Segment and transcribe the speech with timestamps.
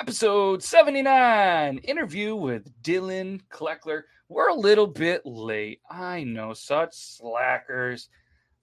[0.00, 4.04] episode 79 interview with Dillon Cleckler.
[4.30, 5.82] We're a little bit late.
[5.90, 8.08] I know, such slackers.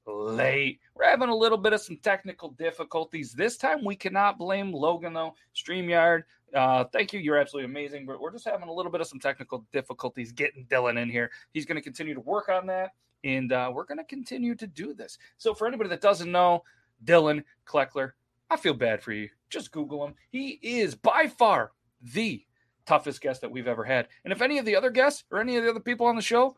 [0.07, 0.79] Late.
[0.95, 3.33] We're having a little bit of some technical difficulties.
[3.33, 5.35] This time we cannot blame Logan, though.
[5.55, 6.23] StreamYard,
[6.55, 7.19] uh, thank you.
[7.19, 8.07] You're absolutely amazing.
[8.07, 11.29] But we're just having a little bit of some technical difficulties getting Dillon in here.
[11.53, 12.93] He's going to continue to work on that.
[13.23, 15.19] And uh, we're going to continue to do this.
[15.37, 16.63] So, for anybody that doesn't know,
[17.03, 18.13] Dillon Cleckler,
[18.49, 19.29] I feel bad for you.
[19.49, 20.15] Just Google him.
[20.29, 21.71] He is by far
[22.01, 22.43] the
[22.85, 24.07] toughest guest that we've ever had.
[24.23, 26.21] And if any of the other guests or any of the other people on the
[26.21, 26.55] show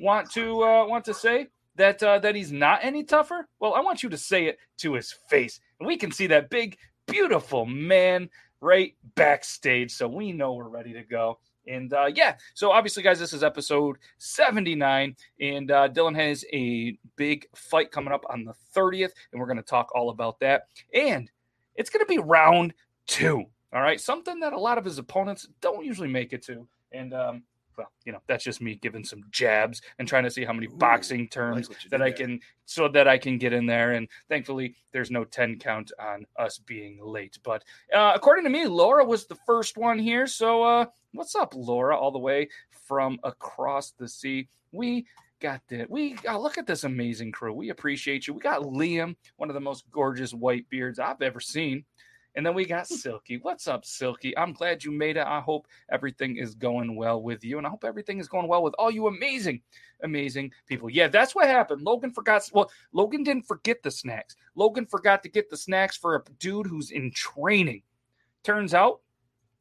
[0.00, 3.80] want to uh, want to say that uh, that he's not any tougher, well, I
[3.80, 7.66] want you to say it to his face, and we can see that big, beautiful
[7.66, 8.28] man
[8.60, 11.38] right backstage, so we know we're ready to go.
[11.68, 16.96] And uh, yeah, so obviously, guys, this is episode 79, and uh, Dillon has a
[17.16, 20.68] big fight coming up on the 30th, and we're going to talk all about that.
[20.94, 21.30] And
[21.76, 22.74] it's going to be round
[23.06, 23.44] two.
[23.72, 26.66] All right, something that a lot of his opponents don't usually make it to.
[26.92, 27.42] And um,
[27.76, 30.66] well, you know, that's just me giving some jabs and trying to see how many
[30.66, 32.12] Ooh, boxing terms like that I there.
[32.16, 33.92] can so that I can get in there.
[33.92, 37.38] And thankfully, there's no 10 count on us being late.
[37.42, 40.26] But uh, according to me, Laura was the first one here.
[40.26, 42.48] So uh, what's up, Laura, all the way
[42.86, 44.48] from across the sea?
[44.72, 45.06] We
[45.40, 45.90] got that.
[45.90, 47.52] We oh, look at this amazing crew.
[47.52, 48.34] We appreciate you.
[48.34, 51.84] We got Liam, one of the most gorgeous white beards I've ever seen.
[52.36, 52.94] And then we got hmm.
[52.94, 53.38] Silky.
[53.38, 54.36] What's up, Silky?
[54.36, 55.26] I'm glad you made it.
[55.26, 57.56] I hope everything is going well with you.
[57.58, 59.62] And I hope everything is going well with all you amazing,
[60.02, 60.90] amazing people.
[60.90, 61.82] Yeah, that's what happened.
[61.82, 62.48] Logan forgot.
[62.52, 64.36] Well, Logan didn't forget the snacks.
[64.54, 67.82] Logan forgot to get the snacks for a dude who's in training.
[68.44, 69.00] Turns out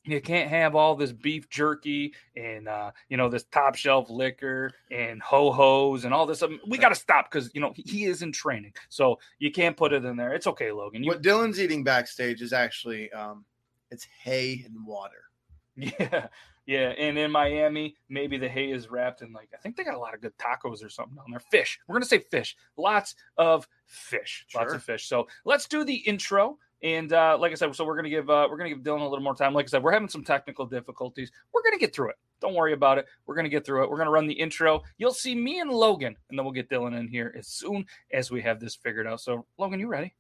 [0.06, 4.72] you can't have all this beef jerky and uh, you know this top shelf liquor
[4.92, 6.44] and ho hos and all this.
[6.68, 9.94] We got to stop because you know he- is in training, so you can't put
[9.94, 10.34] it in there.
[10.34, 11.04] It's okay, Logan.
[11.04, 13.46] You, What Dillon's eating backstage is actually um,
[13.92, 15.24] it's hay and water.
[15.76, 16.28] yeah,
[16.66, 16.90] yeah.
[16.98, 20.00] And in Miami, maybe the hay is wrapped in like I think they got a
[20.00, 21.42] lot of good tacos or something down there.
[21.52, 21.80] Fish.
[21.88, 22.56] We're gonna say fish.
[22.78, 24.46] Lots of fish.
[24.56, 25.08] Lots of fish.
[25.08, 26.58] So let's do the intro.
[26.84, 29.08] And uh, like I said, so we're gonna give uh, we're gonna give Dillon a
[29.08, 29.54] little more time.
[29.54, 31.32] Like I said, we're having some technical difficulties.
[31.54, 32.16] We're gonna get through it.
[32.42, 33.06] Don't worry about it.
[33.26, 33.90] We're gonna get through it.
[33.90, 34.84] We're gonna run the intro.
[34.98, 38.30] You'll see me and Logan, and then we'll get Dillon in here as soon as
[38.30, 39.22] we have this figured out.
[39.22, 40.14] So Logan, you ready?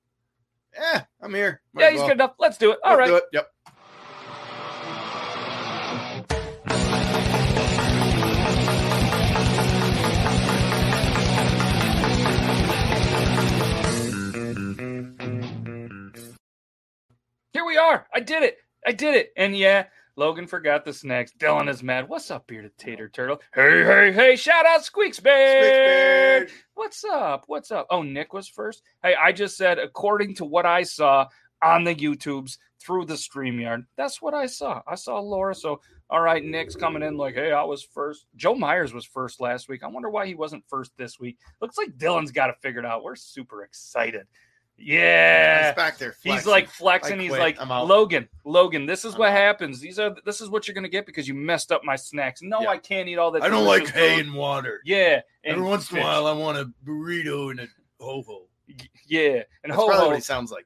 [0.73, 1.61] Yeah, I'm here.
[1.73, 2.07] Might yeah, he's well.
[2.07, 2.33] good enough.
[2.39, 2.79] Let's do it.
[2.83, 3.07] All Let's right.
[3.07, 3.23] do it.
[3.33, 3.51] Yep.
[17.65, 18.05] Here we are.
[18.13, 18.59] I did it.
[18.85, 19.33] I did it.
[19.35, 21.31] And yeah, Logan forgot the snacks.
[21.31, 22.07] Dillon is mad.
[22.07, 23.41] What's up, bearded tater turtle?
[23.55, 24.35] Hey, hey, hey!
[24.35, 26.47] Shout out Squeaks Bear.
[26.75, 27.45] What's up?
[27.47, 27.87] What's up?
[27.89, 28.83] Oh, Nick was first.
[29.01, 31.27] Hey, I just said according to what I saw
[31.63, 33.87] on the YouTubes through the StreamYard.
[33.97, 34.83] That's what I saw.
[34.87, 35.55] I saw Laura.
[35.55, 35.81] So,
[36.11, 38.27] all right, Nick's coming in like, hey, I was first.
[38.35, 39.81] Joe Myers was first last week.
[39.81, 41.39] I wonder why he wasn't first this week.
[41.61, 43.03] Looks like Dillon's got it figured out.
[43.03, 44.27] We're super excited.
[44.77, 45.67] Yeah.
[45.67, 46.15] He's back there.
[46.23, 47.19] He's like flexing.
[47.19, 49.37] He's like, Logan, Logan, this is I'm what out.
[49.37, 49.79] happens.
[49.79, 52.41] These are this is what you're gonna get because you messed up my snacks.
[52.41, 52.69] No, Yeah.
[52.69, 53.43] I can't eat all that.
[53.43, 54.25] I don't like hay food.
[54.27, 54.81] and water.
[54.85, 57.67] Yeah, and Every once in a while, I want a burrito and a
[57.99, 58.47] ho ho.
[59.07, 60.07] Yeah, and ho ho.
[60.07, 60.65] what he sounds like.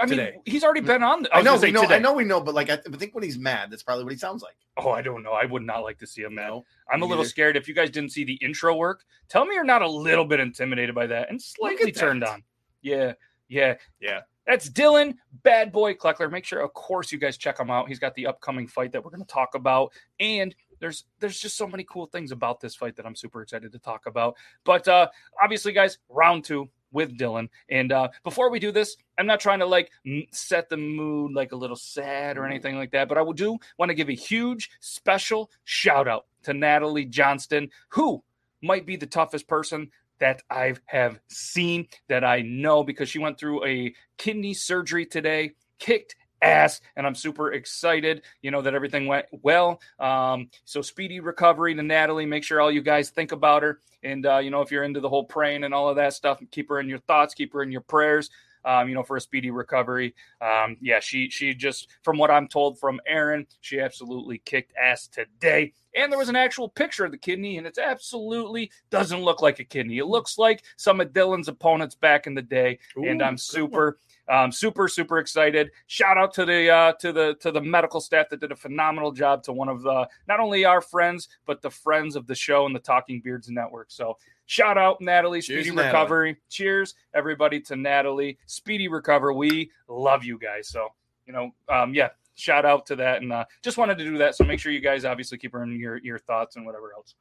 [0.00, 0.36] I mean, today.
[0.46, 1.26] he's already been on.
[1.32, 1.96] I, I know, we know, today.
[1.96, 4.04] I know, we know, but like, I, th- I think when he's mad, that's probably
[4.04, 4.54] what he sounds like.
[4.78, 5.32] Oh, I don't know.
[5.32, 6.48] I would not like to see him mad.
[6.48, 7.28] No, I'm a little neither.
[7.28, 7.56] scared.
[7.58, 10.40] If you guys didn't see the intro work, tell me you're not a little bit
[10.40, 12.30] intimidated by that and slightly turned that.
[12.30, 12.42] on.
[12.80, 13.12] Yeah,
[13.52, 14.20] yeah, Yeah.
[14.46, 16.28] That's Dillon, Bad Boy Cleckler.
[16.28, 17.86] Make sure, of course, you guys check him out.
[17.86, 21.56] He's got the upcoming fight that we're going to talk about, and there's there's just
[21.56, 24.34] so many cool things about this fight that I'm super excited to talk about.
[24.64, 25.08] But uh,
[25.40, 27.48] obviously, guys, round two with Dillon.
[27.68, 31.32] And uh, before we do this, I'm not trying to like m- set the mood
[31.32, 34.08] like a little sad or anything like that, but I would do want to give
[34.08, 38.22] a huge special shout out to Natalie Johnston, who
[38.62, 43.38] might be the toughest person that I have seen that I know because she went
[43.38, 49.06] through a kidney surgery today, kicked ass, and I'm super excited, you know, that everything
[49.06, 49.80] went well.
[49.98, 52.26] Um, so speedy recovery to Natalie.
[52.26, 53.80] Make sure all you guys think about her.
[54.02, 56.40] And, uh, you know, if you're into the whole praying and all of that stuff,
[56.50, 58.30] keep her in your thoughts, keep her in your prayers.
[58.64, 60.14] Um, you know, for a speedy recovery.
[60.40, 65.08] Um, yeah, she she just from what I'm told from Aaron, she absolutely kicked ass
[65.08, 65.72] today.
[65.94, 69.58] And there was an actual picture of the kidney, and it absolutely doesn't look like
[69.58, 69.98] a kidney.
[69.98, 72.78] It looks like some of Dillon's opponents back in the day.
[73.10, 73.98] and I'm super,
[74.28, 75.70] um, super, super excited.
[75.86, 79.12] Shout out to the uh, to the to the medical staff that did a phenomenal
[79.12, 79.42] job.
[79.44, 82.74] To one of the not only our friends, but the friends of the show and
[82.74, 83.90] the Talking Beards Network.
[83.90, 84.16] So
[84.46, 85.86] shout out Natalie, Cheers, speedy Natalie.
[85.86, 86.36] recovery.
[86.48, 89.34] Cheers, everybody, to Natalie, speedy recovery.
[89.34, 90.68] We love you guys.
[90.68, 90.88] So
[91.26, 94.36] you know, um, yeah, shout out to that, and uh, just wanted to do that.
[94.36, 97.14] So make sure you guys obviously keep in your your thoughts and whatever else.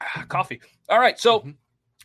[0.00, 0.60] Ah, coffee.
[0.88, 1.46] All right, so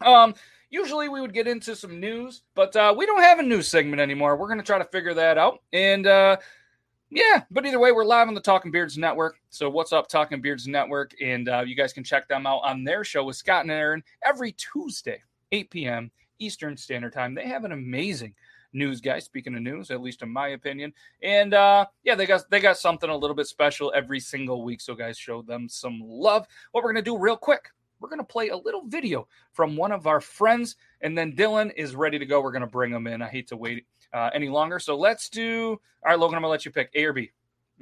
[0.02, 0.36] um,
[0.76, 4.02] usually we would get into some news, but uh, we don't have a news segment
[4.02, 4.36] anymore.
[4.36, 5.60] We're going to try to figure that out.
[5.72, 6.36] And uh,
[7.10, 9.40] yeah, but either way, we're live on the Talking Beards Network.
[9.50, 11.14] So what's up, Talking Beards Network?
[11.22, 14.04] And uh, you guys can check them out on their show with Scott and Aaron
[14.26, 15.24] every Tuesday,
[15.54, 16.12] 8 p.m.
[16.40, 17.34] Eastern Standard Time.
[17.34, 18.36] They have an amazing
[18.74, 19.20] news guy.
[19.20, 20.92] Speaking of news, at least in my opinion,
[21.24, 24.82] and uh, yeah, they got they got something a little bit special every single week.
[24.82, 26.46] So guys, show them some love.
[26.74, 29.92] What we're gonna do real quick we're going to play a little video from one
[29.92, 32.42] of our friends, and then Dillon is ready to go.
[32.42, 33.22] We're going to bring him in.
[33.22, 34.80] I hate to wait uh, any longer.
[34.80, 35.72] So let's do.
[35.72, 37.32] All right, Logan, I'm going to let you pick A or B.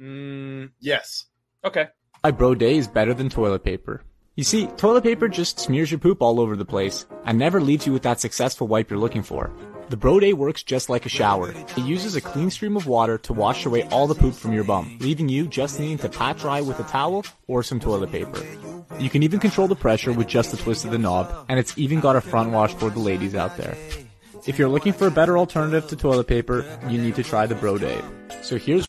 [0.00, 1.26] Mm, yes.
[1.64, 1.88] Okay.
[2.22, 4.02] My bro day is better than toilet paper.
[4.36, 7.86] You see, toilet paper just smears your poop all over the place and never leaves
[7.86, 9.52] you with that successful wipe you're looking for.
[9.90, 11.52] The Broday works just like a shower.
[11.52, 14.64] It uses a clean stream of water to wash away all the poop from your
[14.64, 18.44] bum, leaving you just needing to pat dry with a towel or some toilet paper.
[18.98, 21.78] You can even control the pressure with just a twist of the knob, and it's
[21.78, 23.76] even got a front wash for the ladies out there.
[24.48, 27.54] If you're looking for a better alternative to toilet paper, you need to try the
[27.54, 28.02] Broday.
[28.42, 28.84] So here's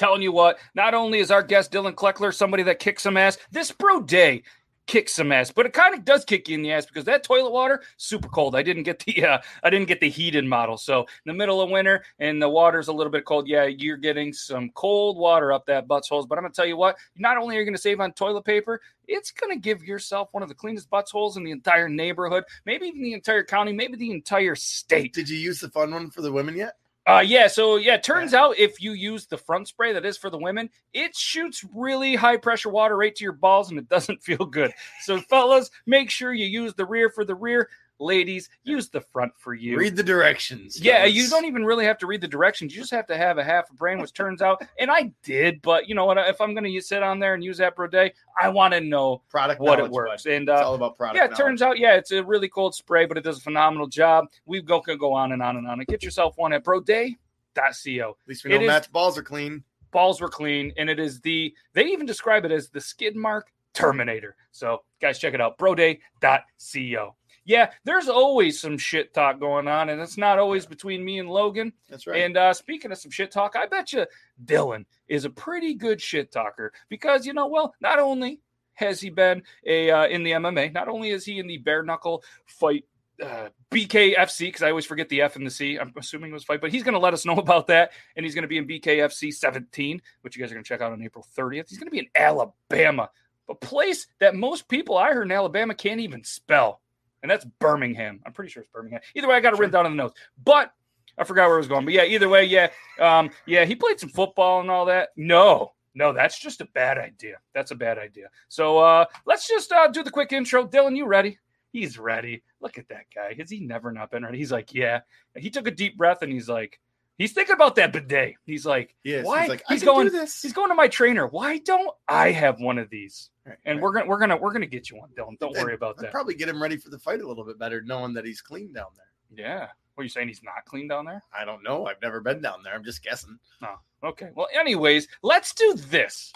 [0.00, 3.36] Telling you what, not only is our guest Dillon Cleckler somebody that kicks some ass,
[3.50, 4.42] this bro day
[4.86, 7.22] kicks some ass, but it kind of does kick you in the ass because that
[7.22, 8.56] toilet water super cold.
[8.56, 11.60] I didn't get the uh, I didn't get the heated model, so in the middle
[11.60, 13.46] of winter and the water's a little bit cold.
[13.46, 16.26] Yeah, you're getting some cold water up that buttholes.
[16.26, 18.80] But I'm gonna tell you what, not only are you gonna save on toilet paper,
[19.06, 23.02] it's gonna give yourself one of the cleanest buttholes in the entire neighborhood, maybe even
[23.02, 25.12] the entire county, maybe the entire state.
[25.12, 26.76] Did you use the fun one for the women yet?
[27.06, 27.48] Uh, yeah.
[27.48, 30.38] So yeah, it turns out if you use the front spray that is for the
[30.38, 34.44] women, it shoots really high pressure water right to your balls, and it doesn't feel
[34.44, 34.72] good.
[35.02, 37.68] So fellas, make sure you use the rear for the rear.
[38.00, 39.76] Ladies, use the front for you.
[39.76, 40.80] Read the directions.
[40.80, 41.14] Yeah, fellas.
[41.14, 42.74] you don't even really have to read the directions.
[42.74, 45.60] You just have to have a half a brain, which turns out, and I did,
[45.60, 46.16] but you know what?
[46.16, 49.20] If I'm going to sit on there and use that Day, I want to know
[49.28, 50.24] product what it works.
[50.24, 50.32] bud.
[50.32, 51.16] And It's uh, all about product.
[51.18, 51.38] yeah, it knowledge.
[51.38, 54.26] turns out, yeah, it's a really cold spray, but it does a phenomenal job.
[54.46, 55.78] We go can go on and on and on.
[55.78, 57.16] And get yourself one at broday.co.
[57.56, 59.62] At least we it know is- Matt's balls are clean.
[59.92, 63.52] Balls were clean, and it is the they even describe it as the skid mark
[63.74, 64.36] Terminator.
[64.52, 65.58] So, guys, check it out.
[65.58, 67.14] Broday.co.
[67.50, 71.28] Yeah, there's always some shit talk going on, and it's not always between me and
[71.28, 71.72] Logan.
[71.88, 72.22] That's right.
[72.22, 74.06] And uh, speaking of some shit talk, I bet you
[74.44, 78.38] Dillon is a pretty good shit talker because you know, well, not only
[78.74, 81.82] has he been a uh, in the MMA, not only is he in the bare
[81.82, 82.84] knuckle fight
[83.20, 85.76] uh, BKFC because I always forget the F and the C.
[85.76, 88.24] I'm assuming it was fight, but he's going to let us know about that, and
[88.24, 90.92] he's going to be in BKFC 17, which you guys are going to check out
[90.92, 91.68] on April 30th.
[91.68, 93.10] He's going to be in Alabama,
[93.48, 96.80] a place that most people I heard in Alabama can't even spell,
[97.22, 98.20] and that's Birmingham.
[98.24, 99.00] I'm pretty sure it's Birmingham.
[99.14, 100.72] Either way, I got it written down in the notes, but
[101.18, 101.84] I forgot where I was going.
[101.84, 102.68] But yeah, either way, yeah,
[102.98, 105.10] um, yeah, he played some football and all that.
[105.16, 107.38] No, no, that's just a bad idea.
[107.54, 108.28] That's a bad idea.
[108.48, 110.66] So uh, let's just uh, do the quick intro.
[110.66, 111.38] Dillon, you ready?
[111.72, 112.42] He's ready.
[112.60, 113.34] Look at that guy.
[113.38, 114.38] Has he never not been ready?
[114.38, 115.00] He's like, yeah.
[115.36, 116.80] He took a deep breath and he's like,
[117.20, 118.34] he's thinking about that bidet.
[118.44, 119.24] He's like, he is.
[119.26, 119.42] why?
[119.42, 120.08] He's like, he's going.
[120.08, 120.42] this.
[120.42, 121.26] He's going to my trainer.
[121.26, 123.30] Why don't I have one of these?
[123.46, 123.82] Right, And right.
[123.82, 125.36] we're gonna we're gonna we're gonna get you one, Dillon.
[125.38, 126.10] Don't worry about that.
[126.10, 128.72] probably get him ready for the fight a little bit better, knowing that he's clean
[128.72, 129.44] down there.
[129.46, 129.68] Yeah.
[129.94, 130.28] What are you saying?
[130.28, 131.22] He's not clean down there?
[131.38, 131.86] I don't know.
[131.86, 132.74] I've never been down there.
[132.74, 133.38] I'm just guessing.
[133.62, 134.30] Oh, okay.
[134.34, 136.32] Well, anyways, let's do this.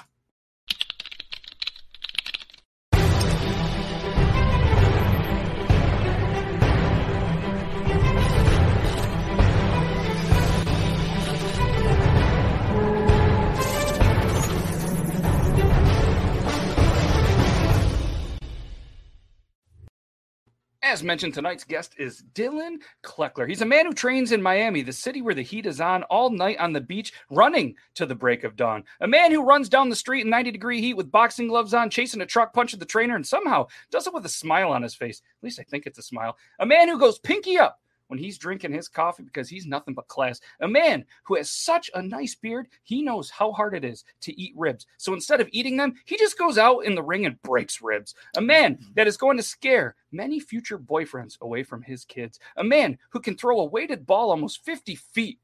[20.85, 23.49] As mentioned, tonight's guest is Dillon Cleckler.
[23.49, 26.29] He's a man who trains in Miami, the city where the heat is on all
[26.29, 28.85] night on the beach, running to the break of dawn.
[29.01, 31.89] A man who runs down the street in 90 degree heat with boxing gloves on,
[31.89, 34.95] chasing a truck, punching the trainer, and somehow does it with a smile on his
[34.95, 35.23] face.
[35.41, 36.37] At least I think it's a smile.
[36.59, 40.09] A man who goes pinky up when he's drinking his coffee because he's nothing but
[40.09, 40.41] class.
[40.61, 44.41] A man who has such a nice beard, he knows how hard it is to
[44.41, 44.87] eat ribs.
[44.99, 48.15] So instead of eating them, he just goes out in the ring and breaks ribs.
[48.37, 48.93] A man mm-hmm.
[48.95, 52.39] that is going to scare many future boyfriends away from his kids.
[52.57, 55.39] A man who can throw a weighted ball almost 50 feet.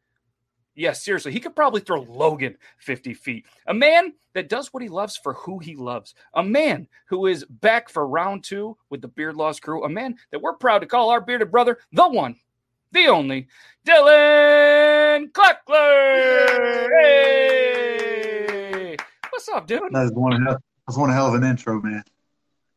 [0.77, 3.45] Yes, seriously, he could probably throw Logan 50 feet.
[3.67, 6.15] A man that does what he loves for who he loves.
[6.35, 9.85] A man who is back for round two with the Beard Laws crew.
[9.85, 12.37] A man that we're proud to call our bearded brother, the one,
[12.93, 13.49] the only,
[13.85, 16.89] Dillon Cleckler.
[17.03, 18.97] Hey!
[19.31, 19.83] What's up, dude?
[19.91, 22.05] That was one hell, that was one hell of an intro, man.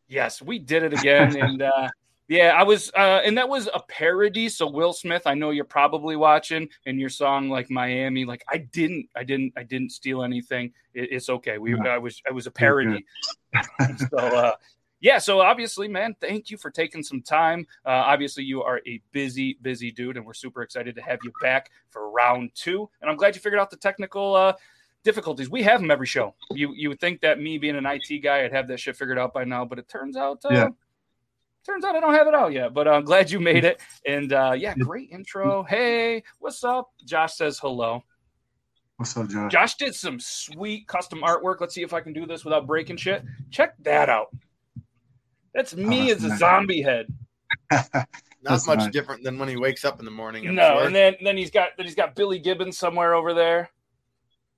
[0.08, 1.36] Yes, we did it again.
[1.42, 1.90] and uh,
[2.28, 4.48] Yeah, I was, uh, and that was a parody.
[4.50, 8.58] So Will Smith, I know you're probably watching, and your song like Miami, like I
[8.58, 10.72] didn't, I didn't, I didn't steal anything.
[10.94, 11.58] It, it's okay.
[11.58, 13.06] We, I was, I was a parody.
[14.10, 14.54] so, uh,
[15.04, 15.20] yeah.
[15.20, 17.68] So obviously, man, thank you for taking some time.
[17.86, 21.32] Uh, obviously, you are a busy, busy dude, and we're super excited to have you
[21.42, 22.90] back for round two.
[23.02, 24.54] And I'm glad you figured out the technical uh,
[25.04, 25.50] difficulties.
[25.50, 26.34] We have them every show.
[26.52, 29.20] You you would think that me being an IT guy, I'd have that shit figured
[29.20, 30.68] out by now, but it turns out, uh, Yeah.
[31.66, 32.74] turns out I don't have it out yet.
[32.74, 33.82] But I'm glad you made it.
[34.08, 35.64] And uh, yeah, great intro.
[35.64, 36.92] Hey, what's up?
[37.06, 38.04] Josh says hello.
[38.98, 39.52] What's up, Josh?
[39.52, 41.60] Josh did some sweet custom artwork.
[41.60, 43.24] Let's see if I can do this without breaking shit.
[43.50, 44.28] Check that out.
[45.54, 46.40] That's me that's as a nice.
[46.40, 47.08] zombie head.
[47.72, 48.08] Not
[48.42, 48.92] That's much nice.
[48.92, 50.48] different than when he wakes up in the morning.
[50.48, 50.86] I'm No, sure.
[50.88, 53.70] and then then he's got then he's got Billy Gibbons somewhere over there.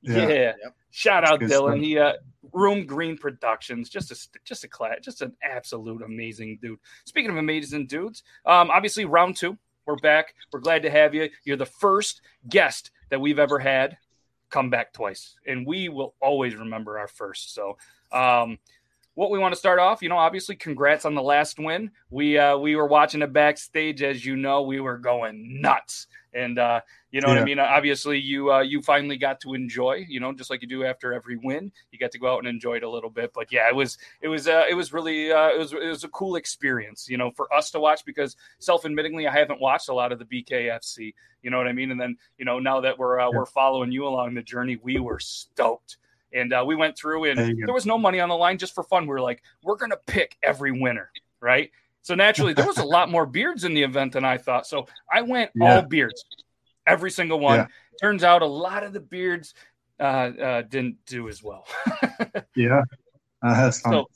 [0.02, 0.18] Yeah.
[0.28, 0.28] Yeah.
[0.64, 0.76] Yep.
[0.92, 1.74] Shout out Good Dillon.
[1.74, 1.84] stuff.
[1.84, 2.14] He uh
[2.54, 6.80] Room Green Productions, just a just a class, just an absolute amazing dude.
[7.06, 10.34] Speaking of amazing dudes, um, obviously round two, we're back.
[10.52, 11.30] We're glad to have you.
[11.44, 13.98] You're the first guest that we've ever had
[14.50, 17.54] come back twice, and we will always remember our first.
[17.54, 17.78] So,
[18.12, 18.58] um,
[19.16, 21.92] what we want to start off, you know, obviously, congrats on the last win.
[22.10, 26.60] We uh, we were watching it backstage, as you know, we were going nuts, and
[26.60, 26.82] uh,
[27.12, 27.60] you know what I mean.
[27.60, 31.14] Obviously, you uh, you finally got to enjoy, you know, just like you do after
[31.14, 33.32] every win, you got to go out and enjoy it a little bit.
[33.34, 36.04] But yeah, it was it was uh, it was really uh, it was it was
[36.04, 39.94] a cool experience, you know, for us to watch because self-admittingly, I haven't watched a
[39.94, 41.14] lot of the BKFC.
[41.42, 41.92] You know what I mean?
[41.92, 43.38] And then you know now that we're uh, Yeah.
[43.38, 45.98] we're following you along the journey, we were stoked.
[46.36, 48.76] And uh, we went through, and There there was no money on the line, just
[48.76, 49.04] for fun.
[49.04, 51.72] We were like, we're gonna pick every winner, right?
[52.02, 54.68] So naturally, there was a lot more beards in the event than I thought.
[54.68, 55.78] So I went Yeah.
[55.78, 56.24] all beards,
[56.86, 57.60] every single one.
[57.60, 57.68] Yeah.
[58.02, 59.54] Turns out a lot of the beards
[60.00, 61.66] uh, uh, didn't do as well.
[62.56, 62.82] Yeah.
[63.42, 63.94] Uh, that's fun.
[63.94, 64.10] So,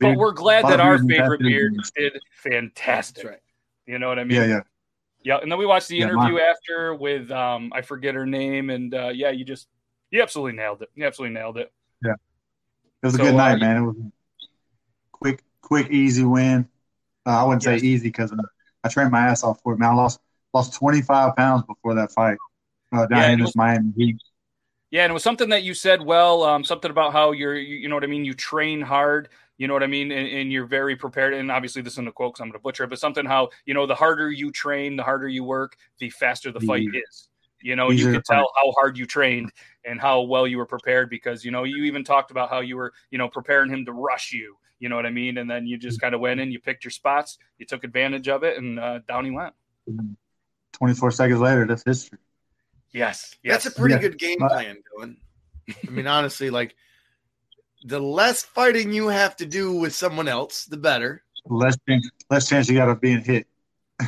[0.00, 1.92] but we're glad that our favorite tattoos.
[1.94, 3.24] beard did fantastic.
[3.24, 3.38] Right.
[3.86, 4.36] You know what I mean?
[4.38, 4.60] yeah, yeah.
[5.22, 8.70] Yeah, and then we watched the Yeah, interview after with um I forget her name,
[8.70, 9.66] and uh, yeah, you just
[10.10, 10.90] you absolutely nailed it.
[10.94, 11.72] You absolutely nailed it.
[12.04, 12.12] Yeah,
[13.02, 13.76] it was a So, good uh, night, man.
[13.78, 14.10] It was a
[15.12, 16.68] quick, quick, easy win.
[17.26, 17.80] Uh, I wouldn't Yes.
[17.80, 18.36] say easy because uh,
[18.84, 19.90] I trained my ass off for it, man.
[19.90, 20.20] I lost
[20.54, 22.38] lost 25 pounds before that fight
[22.92, 24.16] uh, down Yeah, in this was- Miami Heat.
[24.90, 27.74] Yeah, and it was something that you said well, um, something about how you're, you,
[27.74, 30.52] you know what I mean, you train hard, you know what I mean, and, and
[30.52, 31.34] you're very prepared.
[31.34, 33.50] And obviously, this isn't a quote because I'm going to butcher it, but something how
[33.66, 37.28] you know the harder you train, the harder you work, the faster the fight is.
[37.62, 39.50] You know, you could tell how hard you trained
[39.84, 42.76] and how well you were prepared because you know you even talked about how you
[42.76, 44.56] were, you know, preparing him to rush you.
[44.78, 45.38] You know what I mean?
[45.38, 48.28] And then you just kind of went in, you picked your spots, you took advantage
[48.28, 49.54] of it, and uh, down he went.
[50.72, 52.18] 24 seconds later, that's history.
[52.92, 53.64] Yes, yes.
[53.64, 54.00] That's a pretty Yeah.
[54.02, 55.16] good game But- plan, Dillon.
[55.86, 56.76] I mean, honestly, like
[57.84, 61.24] the less fighting you have to do with someone else, the better.
[61.46, 63.46] Less chance, less chance you got of being hit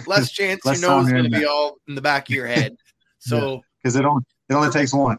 [0.06, 2.76] Less chance you know it's going to be all in the back of your head.
[3.18, 5.18] So, because it only it only takes one.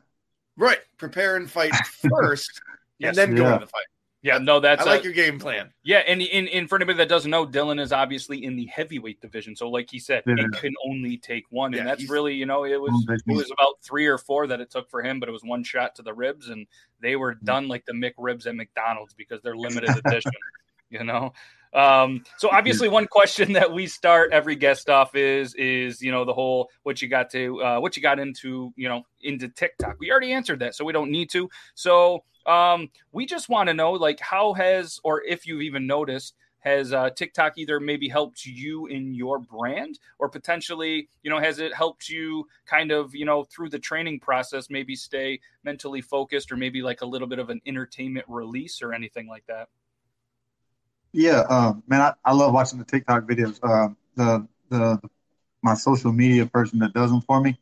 [0.57, 1.73] right, prepare and fight
[2.19, 2.61] first,
[2.97, 3.09] Yes.
[3.09, 3.55] and then go Yeah.
[3.55, 3.85] in the fight.
[4.21, 5.71] yeah, no, that's I a- like your game plan.
[5.83, 9.21] Yeah, and in, in for anybody that doesn't know, Dillon is obviously in the heavyweight
[9.21, 9.55] division.
[9.55, 10.35] So, like he said, Yeah.
[10.39, 13.75] it can only take one, and that's really, you know, it was it was about
[13.81, 16.13] three or four that it took for him, but it was one shot to the
[16.13, 16.67] ribs, and
[16.99, 17.45] they were mm-hmm.
[17.45, 20.31] done like the McRibs at McDonald's because they're limited edition.
[20.91, 21.33] You know,
[21.73, 26.25] um, so obviously, one question that we start every guest off is is you know
[26.25, 29.97] the whole what you got to uh, what you got into you know into TikTok.
[29.99, 31.49] We already answered that, so we don't need to.
[31.75, 36.35] So um, we just want to know like how has or if you've even noticed
[36.61, 41.59] has uh, TikTok either maybe helped you in your brand or potentially you know has
[41.59, 46.51] it helped you kind of you know through the training process maybe stay mentally focused
[46.51, 49.69] or maybe like a little bit of an entertainment release or anything like that.
[51.11, 53.63] Yeah, um, man, I, I love watching the TikTok videos.
[53.63, 54.99] Um, the, the
[55.63, 57.57] my social media person that does them for me,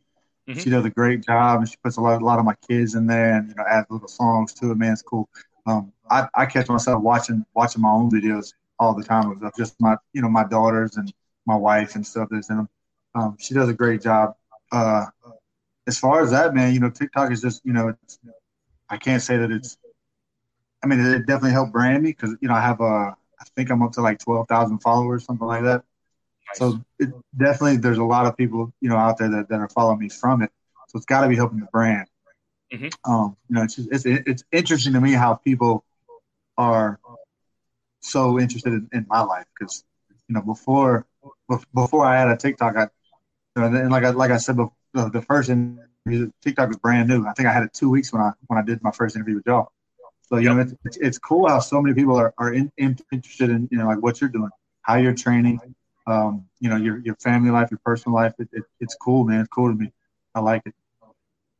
[0.47, 0.59] Mhm.
[0.61, 2.95] she does a great job, and she puts a lot, a lot of my kids
[2.95, 4.77] in there, and you know, adds little songs to it.
[4.77, 5.29] Man, it's cool.
[5.65, 9.75] Um, I, I catch myself watching watching my own videos all the time of just
[9.79, 11.13] my you know my daughters and
[11.45, 12.69] my wife and stuff that's in them.
[13.15, 14.35] Um, she does a great job.
[14.71, 15.05] Uh,
[15.87, 18.19] as far as that, man, you know, TikTok is just you know, it's,
[18.89, 19.77] I can't say that it's.
[20.83, 23.69] I mean, it definitely helped brand me because you know I have a I think
[23.69, 25.83] I'm up to like 12,000 followers, something like that.
[26.55, 29.69] So it, definitely there's a lot of people, you know, out there that, that are
[29.69, 30.51] following me from it.
[30.87, 32.07] So it's got to be helping the brand.
[32.73, 32.93] Mhm.
[33.05, 35.83] Um, you know, it's, just, it's, it's interesting to me how people
[36.57, 36.99] are
[37.99, 39.45] so interested in, in my life.
[39.59, 39.83] Cause
[40.27, 41.05] you know, before,
[41.73, 42.87] before I had a TikTok, I,
[43.55, 46.77] you know, and like I, like I said, before, the, the first interview, TikTok was
[46.77, 47.25] brand new.
[47.27, 49.35] I think I had it two weeks when I, when I did my first interview
[49.35, 49.71] with y'all.
[50.27, 52.97] So you know, it's, it's, it's cool how so many people are, are in, in,
[53.11, 54.49] interested in you know like what you're doing,
[54.81, 55.59] how you're training,
[56.05, 58.33] um, you know, your your family life, your personal life.
[58.39, 59.41] It, it, it's cool, man.
[59.41, 59.91] It's cool to me.
[60.35, 60.73] I like it.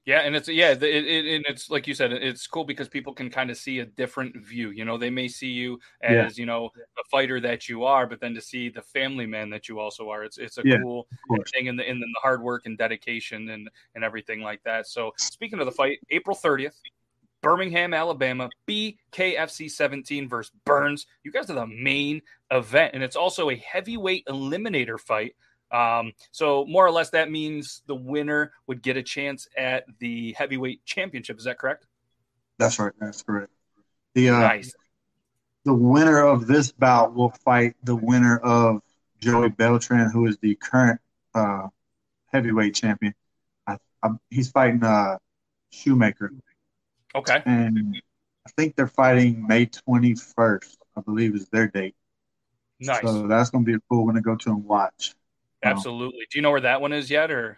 [0.08, 3.14] Yeah, and it's yeah, it, it, and it's like you said, it's cool because people
[3.14, 4.70] can kind of see a different view.
[4.70, 6.42] You know, they may see you as yeah.
[6.42, 9.68] you know the fighter that you are, but then to see the family man that
[9.68, 11.08] you also are, it's it's a yeah, cool
[11.54, 14.88] thing in the in the hard work and dedication and and everything like that.
[14.88, 16.80] So speaking of the fight, April thirtieth,
[17.48, 21.08] Birmingham, Alabama, BKFC 17 versus Burns.
[21.24, 25.34] You guys are the main event, and it's also a heavyweight eliminator fight.
[25.72, 30.34] Um, so more or less, that means the winner would get a chance at the
[30.34, 31.38] heavyweight championship.
[31.38, 31.86] Is that correct?
[32.58, 32.92] That's right.
[33.00, 33.54] That's correct.
[34.14, 34.76] The uh, nice.
[35.64, 38.82] The winner of this bout will fight the winner of
[39.22, 41.00] Joey Beltran, who is the current
[41.34, 41.68] uh,
[42.26, 43.16] heavyweight champion.
[43.66, 45.20] I, I, he's fighting uh,
[45.72, 46.32] Shewmaker.
[47.18, 47.42] Okay.
[47.46, 48.02] And
[48.46, 51.96] I think they're fighting May 21st, I believe is their date.
[52.80, 53.02] Nice.
[53.02, 55.16] So that's going to be a cool one to go to and watch.
[55.64, 56.28] Absolutely.
[56.32, 57.58] Do you know where that one is yet, or?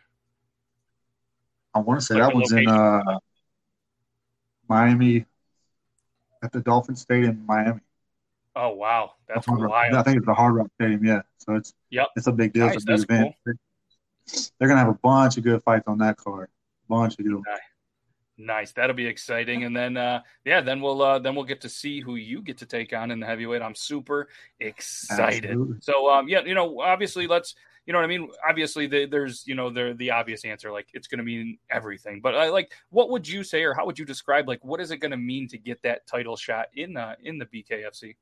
[1.74, 2.74] I want to say like that one's location?
[2.74, 3.20] in uh,
[4.68, 5.26] Miami,
[6.42, 7.82] at the Dolphin Stadium in Miami.
[8.56, 9.94] Oh wow, that's wild!
[9.94, 11.06] I think it's the Hard Rock Stadium.
[11.06, 12.66] Yeah, so it's yep, it's a big deal.
[12.66, 13.36] Nice, it's a big event.
[13.46, 13.54] Cool.
[14.58, 16.50] They're gonna have a bunch of good fights on that card.
[16.88, 17.44] Bunch of good.
[17.46, 17.60] Nice.
[18.40, 18.72] Nice.
[18.72, 19.66] That'll be exciting.
[19.66, 22.58] And then uh yeah, then we'll uh then we'll get to see who you get
[22.60, 23.62] to take on in the heavyweight.
[23.62, 24.30] I'm super
[24.60, 25.52] excited.
[25.52, 25.78] Absolutely.
[25.82, 27.54] So um yeah, you know, obviously let's
[27.90, 28.30] you know what I mean?
[28.48, 32.22] Obviously, the, there's you know the the obvious answer, like it's going to mean everything.
[32.22, 34.92] But uh, like, what would you say, or how would you describe, like, what is
[34.92, 38.16] it going to mean to get that title shot in uh, in the BKFC?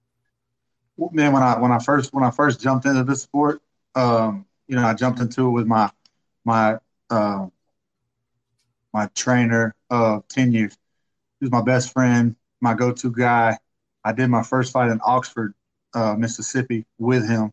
[0.95, 3.61] Well, man, when I when I first when I first jumped into this sport,
[3.93, 5.91] um, you know, I jumped into it with my
[6.45, 6.77] my
[7.09, 7.47] uh,
[8.97, 10.73] my trainer of ten years.
[11.39, 13.57] He was my best friend, my go-to guy.
[14.03, 15.53] I did my first fight in Oxford,
[15.93, 17.51] uh, Mississippi, with him.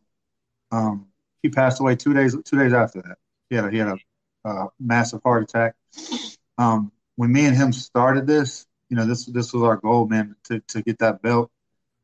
[0.71, 0.95] Um,
[1.43, 3.17] he passed away two days two days after that.
[3.49, 5.75] He had a, he had a, a massive heart attack.
[6.57, 10.35] Um, when me and him started this, you know, this this was our goal, man,
[10.45, 11.51] to, to get that belt.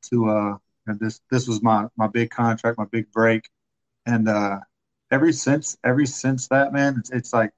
[0.09, 3.49] To uh, this this was my my big contract, my big break,
[4.05, 4.59] and uh,
[5.09, 7.51] ever since ever since that, man, it's, it's like,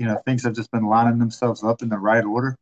[0.00, 2.56] you know, things have just been lining themselves up in the right order,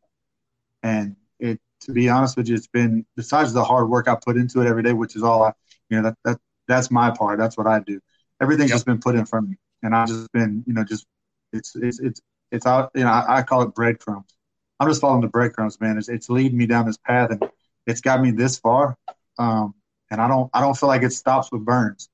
[0.83, 4.37] and it to be honest with you, it's been besides the hard work I put
[4.37, 5.53] into it every day, which is all I,
[5.89, 7.39] you know, that that that's my part.
[7.39, 7.99] That's what I do
[8.41, 8.75] everything's yep.
[8.75, 11.05] just been put in front of me, and I've just been, you know, just
[11.53, 12.21] it's it's it's
[12.51, 12.91] it's out.
[12.95, 14.33] You know, I, I call it breadcrumbs.
[14.79, 15.97] I'm just following the breadcrumbs, man.
[15.97, 17.43] It's it's leading me down this path, and
[17.85, 18.97] it's got me this far.
[19.37, 19.73] Um,
[20.11, 22.09] and I don't I don't feel like it stops with Burns.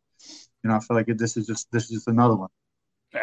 [0.64, 2.50] You know, I feel like it, this is just this is just another one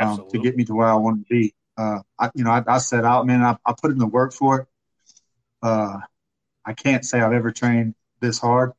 [0.01, 1.55] um, to get me to where I want to be.
[1.77, 3.43] Uh, I, you know, I, I set out, man.
[3.43, 4.69] I, I put in the work for it.
[5.63, 5.99] Uh,
[6.65, 8.73] I can't say I've ever trained this hard,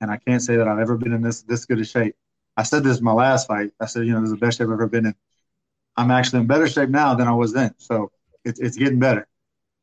[0.00, 2.14] and I can't say that I've ever been in this this good a shape.
[2.56, 3.72] I said this in my last fight.
[3.80, 5.14] I said, you know, this is the best shape I've ever been in.
[5.96, 7.74] I'm actually in better shape now than I was then.
[7.78, 8.10] So
[8.44, 9.26] it's it's getting better.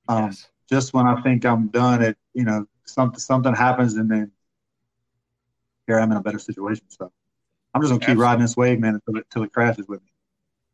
[0.08, 0.48] Um, yes.
[0.70, 4.32] Just when I think I'm done, it you know something something happens and then
[5.88, 6.86] here I'm in a better situation.
[6.90, 7.12] So
[7.74, 8.24] I'm just gonna keep Absolutely.
[8.24, 10.13] riding this wave, man, until it, until it crashes with me.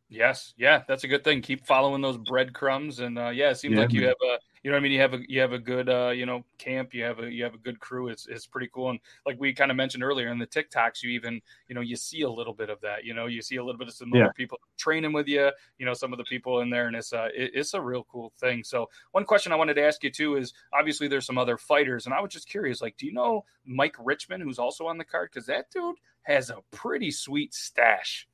[0.10, 1.42] Yes, yeah, that's a good thing.
[1.42, 4.10] Keep following those breadcrumbs, and uh, yeah, it seems yeah, like you man.
[4.10, 4.92] have a you know what I mean.
[4.92, 6.96] You have a you have a good uh, you know camp.
[6.96, 8.08] You have a you have a good crew.
[8.08, 8.90] It's it's pretty cool.
[8.90, 11.96] And like we kind of mentioned earlier in the TikToks, you even you know you
[11.96, 13.06] see a little bit of that.
[13.06, 14.24] You know, you see a little bit of some yeah.
[14.24, 15.52] other people training with you.
[15.78, 18.06] You know, some of the people in there, and it's uh it, it's a real
[18.12, 18.64] cool thing.
[18.64, 22.08] So one question I wanted to ask you too is obviously there's some other fighters,
[22.08, 25.06] and I was just curious, like, do you know Mike Richman, who's also on the
[25.06, 25.30] card?
[25.32, 28.28] Because that dude has a pretty sweet stash.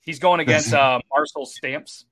[0.00, 2.06] He's going against uh, Marcel Stamps.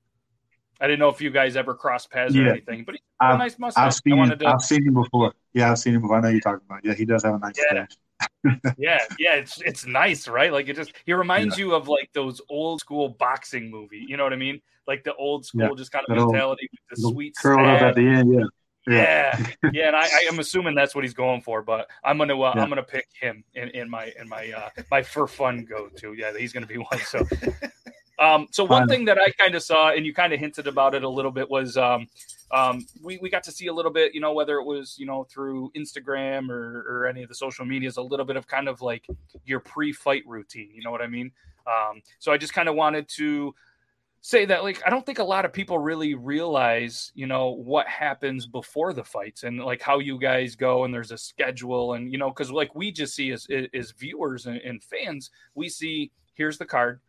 [0.81, 2.43] I didn't know if you guys ever crossed paths yeah.
[2.43, 3.85] or anything, but he's got a nice mustache.
[3.85, 4.47] I've seen, him, to...
[4.47, 5.33] I've seen him before.
[5.53, 6.17] Yeah, I've seen him before.
[6.17, 6.85] I know you're talking about.
[6.85, 7.85] Yeah, he does have a nice yeah.
[8.77, 10.51] yeah, yeah, it's it's nice, right?
[10.51, 11.65] Like it just he reminds yeah.
[11.65, 14.05] you of like those old school boxing movie.
[14.07, 14.61] You know what I mean?
[14.87, 15.69] Like the old school, yeah.
[15.77, 18.33] just kind of mentality with the sweet curled up at the end.
[18.33, 18.45] Yeah.
[18.87, 21.61] Yeah, yeah, and I, I, am assuming that's what he's going for.
[21.61, 22.63] But I'm gonna uh, yeah.
[22.63, 26.13] I'm gonna pick him in, in my in my uh, my for fun go to.
[26.13, 26.99] Yeah, he's gonna be one.
[27.05, 27.25] So
[28.19, 30.95] um, so one thing that I kind of saw, and you kind of hinted about
[30.95, 32.07] it a little bit, was um,
[32.51, 35.05] um, we we got to see a little bit, you know, whether it was you
[35.05, 38.67] know through Instagram or, or any of the social medias, a little bit of kind
[38.67, 39.05] of like
[39.45, 40.71] your pre-fight routine.
[40.73, 41.31] You know what I mean?
[41.67, 43.53] Um, so I just kind of wanted to
[44.21, 47.87] say that like I don't think a lot of people really realize, you know, what
[47.87, 52.11] happens before the fights and like how you guys go and there's a schedule and
[52.11, 56.11] you know because like we just see as as viewers and, and fans, we see
[56.35, 56.99] here's the card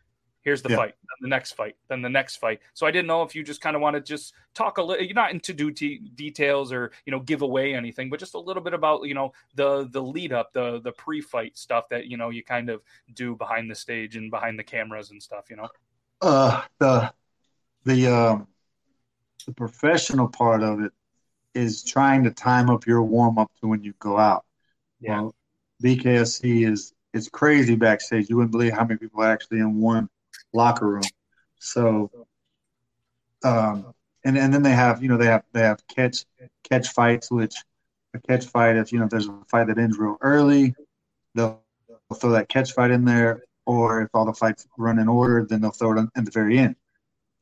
[0.43, 0.77] Here's the Yeah.
[0.77, 2.61] fight, then the next fight, then the next fight.
[2.73, 5.05] So I didn't know if you just kind of want to just talk a little.
[5.05, 8.39] You're not into do t- details or you know give away anything, but just a
[8.41, 12.07] little bit about you know the the lead up, the the pre fight stuff that
[12.07, 12.81] you know you kind of
[13.13, 15.51] do behind the stage and behind the cameras and stuff.
[15.51, 15.69] You know.
[16.21, 17.13] Uh, the
[17.85, 18.47] the um,
[19.47, 20.93] the professional part of it
[21.55, 24.45] is trying to time up your warm up to when you go out.
[25.01, 25.23] Yeah.
[25.23, 25.35] Well,
[25.83, 28.29] BKFC is it's crazy backstage.
[28.29, 30.09] You wouldn't believe how many people are actually in one
[30.53, 31.03] locker room.
[31.59, 32.11] So,
[33.43, 33.93] um,
[34.25, 36.25] and and then they have you know they have they have catch
[36.69, 37.55] catch fights, which
[38.15, 40.75] a catch fight if you know if there's a fight that ends real early,
[41.35, 45.09] they'll, they'll throw that catch fight in there, or if all the fights run in
[45.09, 46.75] order, then they'll throw it in, the very end.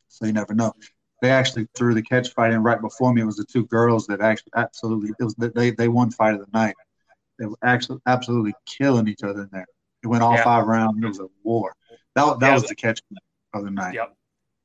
[0.09, 0.75] So you never know.
[1.23, 3.23] They actually threw the catch fight in right before me.
[3.23, 6.41] It was the two girls that actually absolutely it was they they won fight of
[6.41, 6.77] the night.
[7.39, 9.67] They were actually absolutely killing each other in there.
[10.03, 10.45] It went all Yeah.
[10.45, 11.03] five rounds.
[11.03, 11.75] It was a war.
[12.15, 13.01] That that Yeah, was the catch
[13.55, 13.95] of the night.
[13.95, 14.15] Yep.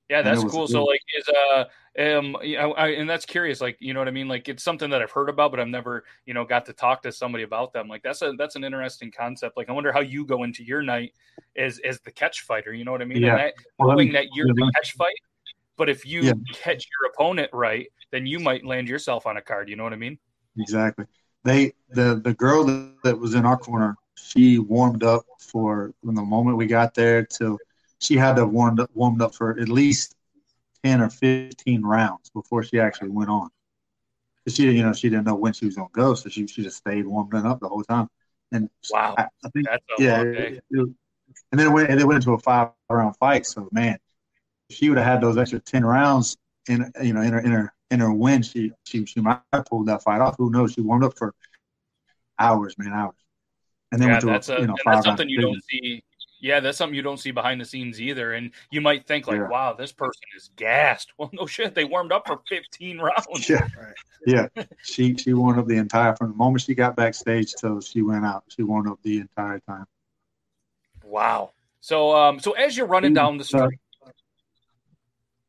[0.10, 0.68] Yeah, that's cool.
[0.68, 1.66] So like is uh
[2.00, 4.64] um you know, I, and that's curious like you know what I mean like it's
[4.64, 7.44] something that I've heard about but I've never you know got to talk to somebody
[7.44, 10.44] about them like that's a that's an interesting concept like I wonder how you go
[10.44, 11.14] into your night
[11.56, 13.30] as as the catch fighter you know what I mean Yeah.
[13.32, 15.14] and that, Well, let me- knowing that you're the catch fight
[15.78, 16.34] but if you Yeah.
[16.52, 19.94] catch your opponent right then you might land yourself on a card you know what
[19.94, 20.18] I mean
[20.58, 21.06] Exactly.
[21.44, 26.16] They the the girl that, that was in our corner, she warmed up for from
[26.16, 27.58] the moment we got there till
[28.00, 30.16] she had to have warmed up warmed up for at least
[30.84, 33.50] ten or fifteen rounds before she actually went on.
[34.48, 36.78] She you know she didn't know when she was gonna go, so she she just
[36.78, 38.10] stayed warming up the whole time.
[38.52, 40.90] And wow I, I think that's a yeah, long it- day it-
[41.52, 43.46] and then it went and it went into a five round fight.
[43.46, 43.98] So man,
[44.70, 47.52] if she would have had those extra ten rounds in you know in her in
[47.52, 50.36] her in her win, she she she might have pulled that fight off.
[50.38, 50.74] Who knows?
[50.74, 51.34] She warmed up for
[52.40, 53.16] hours, man, hours,
[53.92, 56.04] and then yeah went to that's a, a you know that's something you don't see
[56.44, 59.38] yeah that's something you don't see behind the scenes either and you might think like
[59.40, 59.48] Yeah.
[59.48, 63.62] wow this person is gassed well no shit they warmed up for 15 rounds Yeah,
[63.80, 63.96] Right.
[64.28, 64.48] yeah.
[64.84, 68.26] She she warmed up the entire from the moment she got backstage till she went
[68.26, 68.44] out.
[68.50, 69.86] She warmed up the entire time.
[71.04, 71.52] Wow.
[71.80, 73.80] So um so as you're running down the street.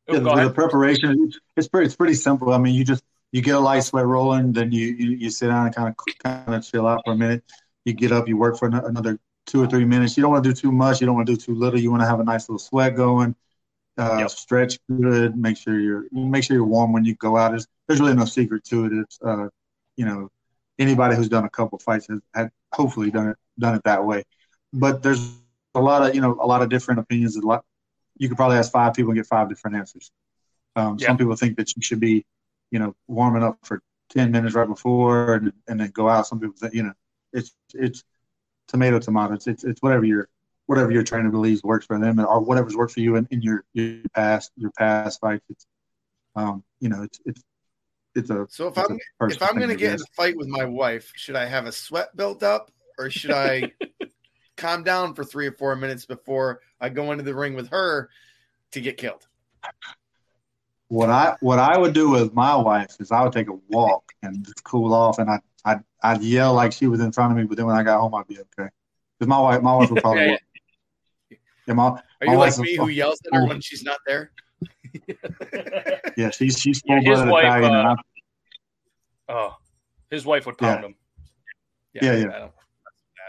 [0.07, 2.53] Oh, Yeah, the, the preparation it's pretty it's pretty simple.
[2.53, 5.47] I mean, you just you get a light sweat rolling, then you you, you sit
[5.47, 7.43] down and kind of kind of chill out for a minute.
[7.83, 10.17] You get up, you work for another two or three minutes.
[10.17, 11.01] You don't want to do too much.
[11.01, 11.79] You don't want to do too little.
[11.79, 13.35] You want to have a nice little sweat going.
[13.97, 14.29] Uh, Yep.
[14.31, 15.37] Stretch good.
[15.37, 17.51] Make sure you're make sure you're warm when you go out.
[17.51, 18.93] There's, there's really no secret to it.
[18.93, 19.47] It's uh,
[19.97, 20.29] you know
[20.79, 24.23] anybody who's done a couple fights has had hopefully done it done it that way.
[24.73, 25.35] But there's
[25.75, 27.35] a lot of you know a lot of different opinions.
[27.37, 27.63] A lot
[28.17, 30.11] you could probably ask five people and get five different answers.
[30.75, 31.07] Um, Yeah.
[31.07, 32.25] Some people think that you should be,
[32.71, 36.27] you know, warming up for ten minutes right before and, and then go out.
[36.27, 36.93] Some people think, you know,
[37.33, 38.03] it's it's
[38.67, 39.33] tomato tomato.
[39.33, 40.29] It's it's, it's whatever your
[40.67, 43.63] whatever your trainer believes works for them, or whatever's worked for you in, in your
[43.73, 45.45] your past your past fights.
[45.49, 45.65] It's
[46.35, 47.43] um, you know, it's it's
[48.15, 48.97] it's a So if I'm
[49.29, 52.15] if I'm gonna get in a fight with my wife, should I have a sweat
[52.15, 53.71] built up or should I
[54.57, 58.09] calm down for three or four minutes before I go into the ring with her
[58.71, 59.27] to get killed?
[60.87, 64.11] What I what I would do with my wife is I would take a walk
[64.21, 67.37] and just cool off, and I I'd, I'd yell like she was in front of
[67.37, 68.69] me, but then when I got home, I'd be okay.
[69.19, 70.39] Because my wife my wife would probably Yeah, walk.
[71.67, 74.31] Yeah, my, Are My you like me who yells at her when she's not there?
[76.17, 77.95] yeah, she's she's full his blooded wife, Italian, uh,
[79.29, 79.55] oh.
[80.11, 80.87] His wife would pound Yeah.
[80.87, 80.95] him.
[81.93, 82.35] Yeah, yeah.
[82.35, 82.51] I don't-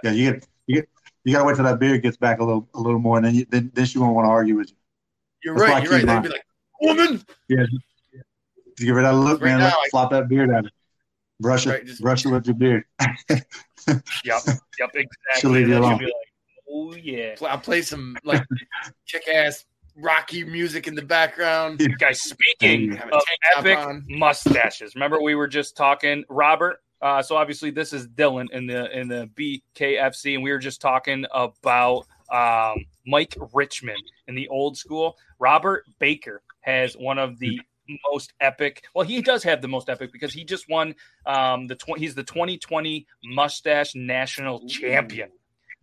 [0.05, 0.88] yeah, you get you get
[1.25, 3.35] you gotta wait till that beard gets back a little a little more, and then
[3.35, 4.77] you, then then she won't want to argue with you.
[5.42, 5.83] You're That's right.
[5.83, 6.01] You're right.
[6.01, 6.46] keep They'd be like,
[6.83, 9.59] "Woman, Yeah, just give her that look, Right man.
[9.61, 10.70] now, Let- I- flop that beard at her.
[11.40, 12.85] Brush it, Right, just- brush it with your beard.
[13.88, 14.01] Yep.
[14.25, 14.40] Yep.
[14.81, 15.07] Exactly.
[15.38, 15.99] She'll leave you alone.
[15.99, 16.12] like,
[16.68, 17.37] oh yeah.
[17.49, 18.42] I'll play some like
[19.09, 23.22] kick ass rocky music in the background." Guys, speaking of
[23.57, 24.05] epic on.
[24.09, 26.83] mustaches, remember we were just talking, Robert.
[27.01, 30.81] Uh, so obviously this is Dillon in the in the BKFC, and we were just
[30.81, 33.94] talking about um, Mike Richman
[34.27, 35.16] in the old school.
[35.38, 37.61] Robert Baker has one of the
[38.11, 38.85] most epic.
[38.94, 40.94] Well, he does have the most epic because he just won
[41.27, 45.31] um, the tw- he's the 2020 Mustache National Champion.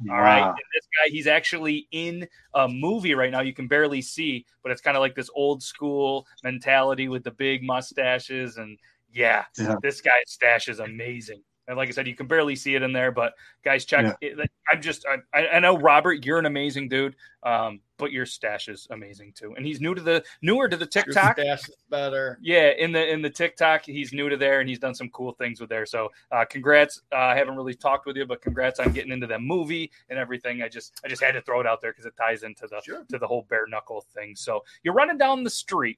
[0.09, 0.41] All right.
[0.41, 0.49] Wow.
[0.49, 3.41] And this guy, he's actually in a movie right now.
[3.41, 7.31] You can barely see, but it's kind of like this old school mentality with the
[7.31, 8.57] big mustaches.
[8.57, 8.77] And
[9.13, 9.75] yeah, Yeah.
[9.81, 11.41] this guy's stash is amazing.
[11.67, 14.17] And like I said, you can barely see it in there, but guys, check.
[14.19, 14.37] It,
[14.69, 17.15] I'm just, I, I know Robert, you're an amazing dude.
[17.43, 19.53] Um, but your stash is amazing too.
[19.55, 21.39] And he's new to the newer to the Your TikTok.
[21.39, 22.37] stash is better.
[22.41, 25.31] Yeah, in the in the TikTok, he's new to there and he's done some cool
[25.31, 25.85] things with there.
[25.85, 27.01] So, uh, congrats.
[27.13, 30.19] Uh, I haven't really talked with you, but congrats on getting into that movie and
[30.19, 30.61] everything.
[30.61, 32.81] I just I just had to throw it out there because it ties into the
[32.83, 33.05] Sure.
[33.09, 34.35] to the whole bare knuckle thing.
[34.35, 35.97] So you're running down the street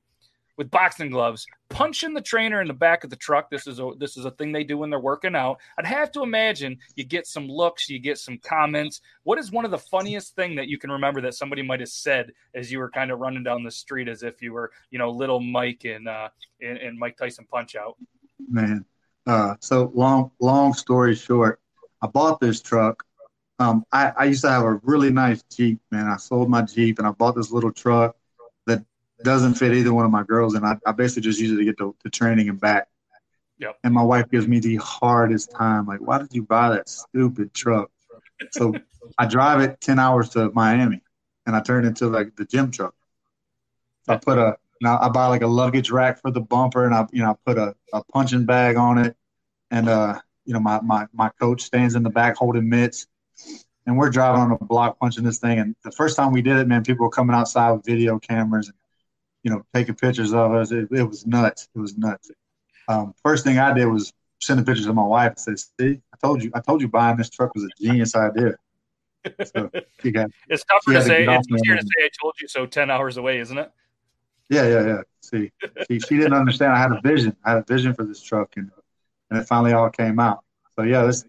[0.58, 3.50] with boxing gloves, punching the trainer in the back of the truck.
[3.50, 5.60] This is a this is a thing they do when they're working out.
[5.78, 9.02] I'd have to imagine you get some looks, you get some comments.
[9.24, 11.90] What is one of the funniest thing that you can remember that somebody might have
[11.90, 15.00] said as you were kind of running down the street as if you were, you
[15.00, 17.98] know, little Mike and uh in Mike Tyson punch out?
[18.50, 18.86] man.
[19.28, 21.60] Uh, so long, long story short,
[22.02, 23.04] I bought this truck.
[23.58, 26.08] Um, I, I used to have a really nice Jeep, man.
[26.08, 28.16] I sold my Jeep and I bought this little truck
[29.26, 31.66] doesn't fit either one of my girls, and I, I basically just use it to
[31.66, 32.88] get the, to training and back.
[33.60, 33.78] Yep.
[33.84, 35.86] And my wife gives me the hardest time.
[35.86, 37.90] Like, why did you buy that stupid truck?
[38.52, 38.74] So
[39.18, 41.02] I drive it ten hours to Miami,
[41.46, 42.94] and I turn it into like the gym truck.
[44.08, 47.08] I put a now I buy like a luggage rack for the bumper, and I
[47.12, 49.16] you know I put a, a punching bag on it,
[49.72, 53.08] and uh you know my my my coach stands in the back holding mitts,
[53.86, 55.60] and we're driving on a block punching this thing.
[55.60, 58.68] And the first time we did it, man, people were coming outside with video cameras
[58.68, 58.76] and
[59.46, 60.72] you know taking pictures of us.
[60.72, 61.70] It, it was nuts.
[61.74, 62.32] It was nuts.
[62.90, 66.02] Um, first thing I did was send the pictures to my wife and say, "See,
[66.14, 68.56] I told you, I told you, buying this truck was a genius idea."
[69.46, 69.70] So
[70.02, 71.24] she got It's tougher to say.
[71.24, 73.72] It's easier to say I told you so ten hours away, isn't it?
[74.50, 75.02] Yeah, yeah, yeah.
[75.22, 75.52] See,
[75.88, 76.74] she, she didn't understand.
[76.74, 77.36] I had a vision.
[77.46, 78.72] I had a vision for this truck, and
[79.30, 80.44] and it finally all came out.
[80.76, 81.24] So yeah, this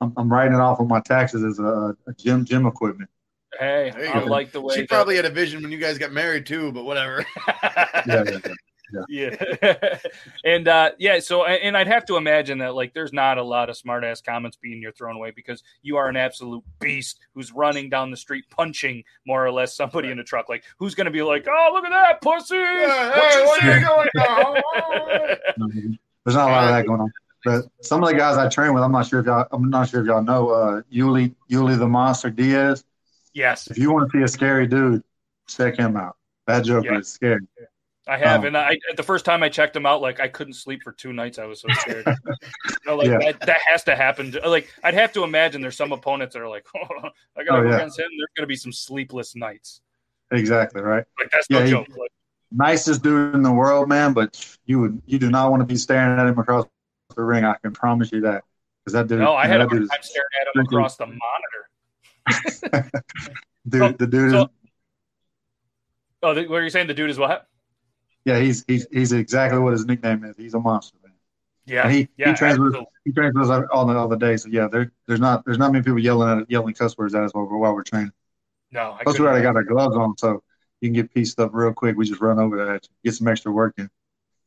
[0.00, 3.10] I'm, I'm writing it off on my taxes as a, a gym gym equipment.
[3.58, 4.26] Hey, I go.
[4.26, 6.72] like the way She that- probably had a vision when you guys got married too,
[6.72, 7.24] but whatever.
[8.06, 8.54] Yeah, yeah, yeah.
[9.10, 9.98] yeah
[10.44, 13.68] and uh yeah so and i'd have to imagine that like there's not a lot
[13.68, 17.52] of smart ass comments being you're thrown away because you are an absolute beast who's
[17.52, 21.10] running down the street punching more or less somebody in a truck like who's gonna
[21.10, 24.54] be like oh look at that pussy Yeah, hey, what are you say?" doing now?
[25.58, 25.68] No,
[26.24, 27.12] There's not a lot of that going on.
[27.44, 29.88] But some of the guys I train with, I'm not sure if y'all, I'm not
[29.88, 32.84] sure if y'all know, uh, Yuli, Yuli the Monster Diaz.
[33.34, 35.02] Yes If you want to see a scary dude,
[35.48, 36.16] check him out.
[36.46, 36.98] That joker Yeah.
[36.98, 37.40] is scary.
[38.06, 40.54] i have Um, and i the first time i checked him out like i couldn't
[40.54, 43.18] sleep for two nights i was so scared you know, like Yeah.
[43.18, 46.48] that, that has to happen like i'd have to imagine there's some opponents that are
[46.48, 47.76] like oh, i gotta Oh, go yeah.
[47.76, 49.80] against him there's gonna be some sleepless nights
[50.30, 51.04] Exactly right.
[51.18, 52.10] like that's no he- joke like,
[52.50, 54.12] nicest dude in the world, man.
[54.14, 56.66] But you would you do not want to be staring at him across
[57.16, 57.44] the ring.
[57.44, 58.44] I can promise you that.
[58.84, 61.57] Because that dude, No, I had a hard time staring at him across the monitor.
[63.68, 64.48] Dude, the dude so- is
[66.20, 66.88] Oh, the, what are you saying?
[66.88, 67.46] The dude is what?
[68.24, 70.36] yeah, he's he's he's exactly what his nickname is.
[70.36, 71.12] He's a monster, man.
[71.64, 72.30] Yeah, And he, yeah.
[72.30, 73.32] he trains with absolutely.
[73.34, 74.36] he us all the all the day.
[74.36, 77.22] So yeah, there there's not there's not many people yelling at yelling cuss words at
[77.22, 78.12] us while we're, while we're training.
[78.72, 80.42] No, I Plus we already got our gloves on, so
[80.80, 81.96] you can get pieced up real quick.
[81.96, 83.88] We just run over that, get some extra work in.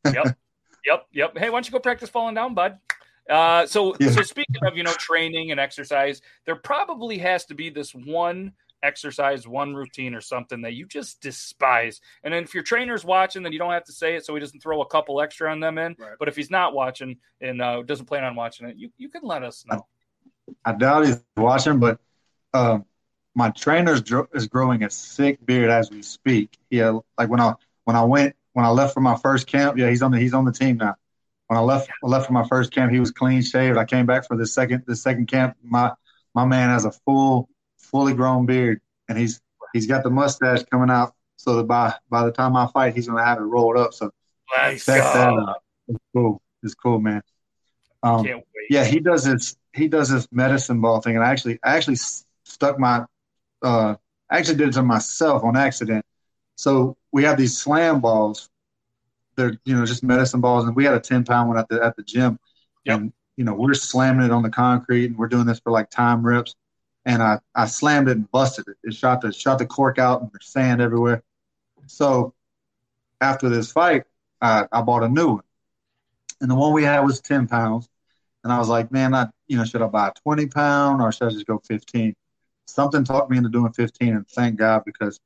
[0.04, 0.36] Yep,
[0.84, 1.38] yep, yep.
[1.38, 2.78] Hey, why don't you go practice falling down, bud?
[3.28, 4.10] Uh, so, Yeah.
[4.10, 8.52] so speaking of you know training and exercise, there probably has to be this one
[8.82, 12.00] exercise, one routine, or something that you just despise.
[12.24, 14.40] And then if your trainer's watching, then you don't have to say it, so he
[14.40, 15.94] doesn't throw a couple extra on them in.
[15.98, 16.16] Right.
[16.18, 19.22] But if he's not watching and uh, doesn't plan on watching it, you you can
[19.22, 19.86] let us know.
[20.64, 22.00] I doubt he's watching, but
[22.52, 22.84] um,
[23.34, 23.94] my trainer
[24.34, 26.58] is growing a sick beard as we speak.
[26.70, 27.54] Yeah, like when I
[27.84, 30.34] when I went when I left for my first camp, yeah, he's on the he's
[30.34, 30.96] on the team now.
[31.52, 33.76] When I left I left for my first camp, he was clean shaved.
[33.76, 35.54] I came back for the second the second camp.
[35.62, 35.92] My
[36.34, 39.42] my man has a full fully grown beard, and he's
[39.74, 41.12] he's got the mustache coming out.
[41.36, 43.92] So that by by the time I fight, he's gonna have it rolled up.
[43.92, 44.12] So
[44.56, 45.62] Let's check that out.
[45.88, 46.40] It's cool.
[46.62, 47.20] It's cool, man.
[48.02, 48.70] Um, Can't wait.
[48.70, 49.54] yeah, he does this.
[49.74, 51.98] He does this medicine ball thing, and I actually, I actually
[52.46, 53.04] stuck my,
[53.60, 53.96] uh,
[54.30, 56.06] I actually did it to myself on accident.
[56.56, 58.48] So we have these slam balls.
[59.36, 61.82] They're you know just medicine balls, and we had a ten pound one at the
[61.82, 62.38] at the gym,
[62.84, 63.00] Yep.
[63.00, 65.90] and you know we're slamming it on the concrete, and we're doing this for like
[65.90, 66.54] time rips,
[67.04, 68.76] and I I slammed it and busted it.
[68.84, 71.22] It shot the shot the cork out, and there's sand everywhere.
[71.86, 72.34] So
[73.20, 74.04] after this fight,
[74.40, 75.44] I, I bought a new one,
[76.40, 77.88] and the one we had was ten pounds.
[78.44, 81.12] And I was like, man, I, you know, should I buy a 20 pound or
[81.12, 82.12] should I just go 15?
[82.66, 85.20] Something talked me into doing 15, and thank God because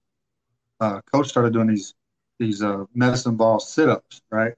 [0.80, 1.94] uh, coach started doing these
[2.38, 4.54] these uh, medicine ball sit ups, right?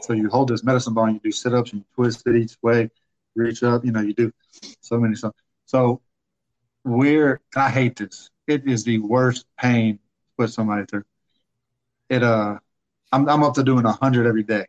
[0.00, 2.36] So you hold this medicine ball and you do sit ups and you twist it
[2.36, 2.90] each way,
[3.34, 4.32] reach up, you know, you do
[4.80, 5.32] so many stuff.
[5.66, 6.00] So
[6.84, 8.28] we're, I hate this.
[8.46, 10.00] It is the worst pain to
[10.38, 11.04] put somebody through.
[12.08, 12.58] It, uh,
[13.12, 14.66] I'm, I'm up to doing 100 every day,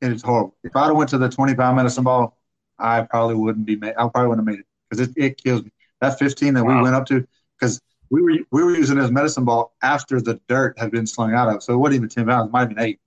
[0.00, 0.56] and it's horrible.
[0.64, 2.36] If I'd have went to the 20 pound medicine ball,
[2.78, 3.94] I probably wouldn't be made.
[3.96, 5.70] I probably wouldn't have made it because it, it kills me.
[6.00, 7.26] That 15 that we went up to,
[7.58, 7.80] because
[8.12, 11.34] we were we were using it as medicine ball after the dirt had been slung
[11.34, 11.62] out of.
[11.62, 13.00] So it wasn't even ten pounds, it might have been eight.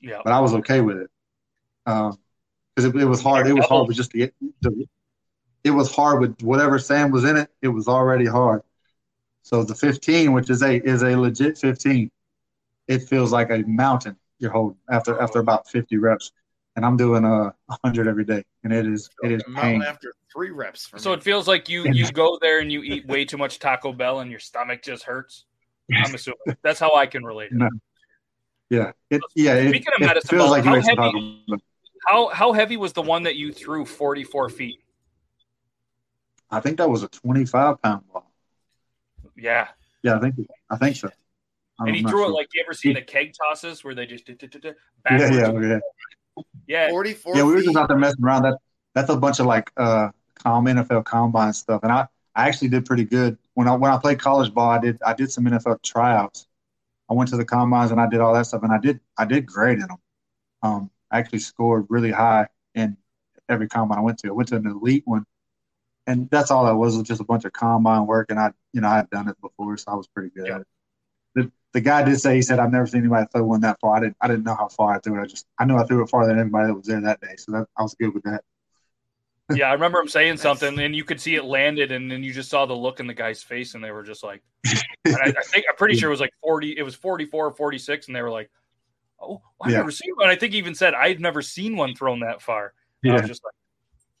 [0.00, 0.20] Yeah.
[0.22, 1.10] But I was okay with it.
[1.86, 2.18] Um
[2.74, 3.46] because it, it was hard.
[3.46, 4.86] It was hard with just the, the
[5.64, 8.62] it was hard with whatever sand was in it, it was already hard.
[9.42, 12.10] So the 15, which is a is a legit 15,
[12.88, 16.32] it feels like a mountain you're holding after after about 50 reps.
[16.76, 19.80] And I'm doing uh, a 100 every day, and it is it is pain.
[19.80, 20.86] after three reps.
[20.86, 21.16] For So me.
[21.16, 24.20] it feels like you you go there and you eat way too much Taco Bell
[24.20, 25.46] and your stomach just hurts.
[25.94, 27.52] I'm assuming that's how I can relate.
[27.52, 27.68] No.
[28.68, 29.54] Yeah, it yeah.
[29.54, 31.44] It, Speaking of it medicine feels ball, like how heavy-
[32.06, 34.80] How how heavy was the one that you threw 44 feet?
[36.50, 38.30] I think that was a 25 pound ball.
[39.36, 39.68] Yeah,
[40.02, 40.34] Yeah, I think
[40.70, 41.10] I think so.
[41.78, 44.06] I'm and he not threw it like you ever seen the keg tosses where they
[44.06, 44.74] just did, did, did, did,
[45.10, 45.36] yeah, backwards?
[45.36, 45.78] yeah,
[46.66, 46.84] yeah.
[46.86, 46.90] yeah.
[46.90, 48.42] 44 Yeah, we were just out there messing around.
[48.42, 48.56] That
[48.94, 52.84] that's a bunch of like uh com NFL combine stuff, and I I actually did
[52.86, 54.70] pretty good when I when I played college ball.
[54.70, 56.46] I did I did some NFL tryouts.
[57.10, 59.24] I went to the combines and I did all that stuff, and I did I
[59.24, 59.98] did great in them.
[60.62, 62.96] Um, I actually scored really high in
[63.48, 64.28] every combine I went to.
[64.28, 65.24] I went to an elite one,
[66.06, 68.80] and that's all that was was just a bunch of combine work, and I you
[68.80, 70.54] know I had done it before, so I was pretty good Yeah.
[70.56, 70.66] at it.
[71.34, 73.96] The, the guy did say he said I've never seen anybody throw one that far.
[73.96, 75.22] I didn't I didn't know how far I threw it.
[75.22, 77.36] I just I knew I threw it farther than anybody that was there that day,
[77.36, 78.42] so that I was good with that.
[79.54, 82.32] Yeah, I remember him saying something, and you could see it landed, and then you
[82.32, 84.42] just saw the look in the guy's face, and they were just like,
[85.04, 87.52] and I, I think I'm pretty sure it was like 40, it was 44 or
[87.52, 88.50] 46, and they were like,
[89.20, 89.78] oh, I've Yeah.
[89.78, 90.28] never seen one.
[90.28, 92.74] I think he even said, I've never seen one thrown that far.
[93.02, 93.54] And I Yeah, was just like,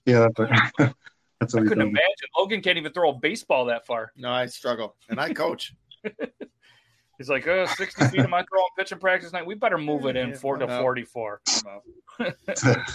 [0.06, 0.38] yeah, that's
[0.78, 0.94] what,
[1.40, 2.28] that's I what he couldn't imagine.
[2.38, 4.12] Logan can't even throw a baseball that far.
[4.16, 5.74] No, I struggle, and I coach.
[7.18, 9.46] He's like, oh, 60 feet of my throwing pitching practice night.
[9.46, 11.40] We better move it in Yeah, four to 44.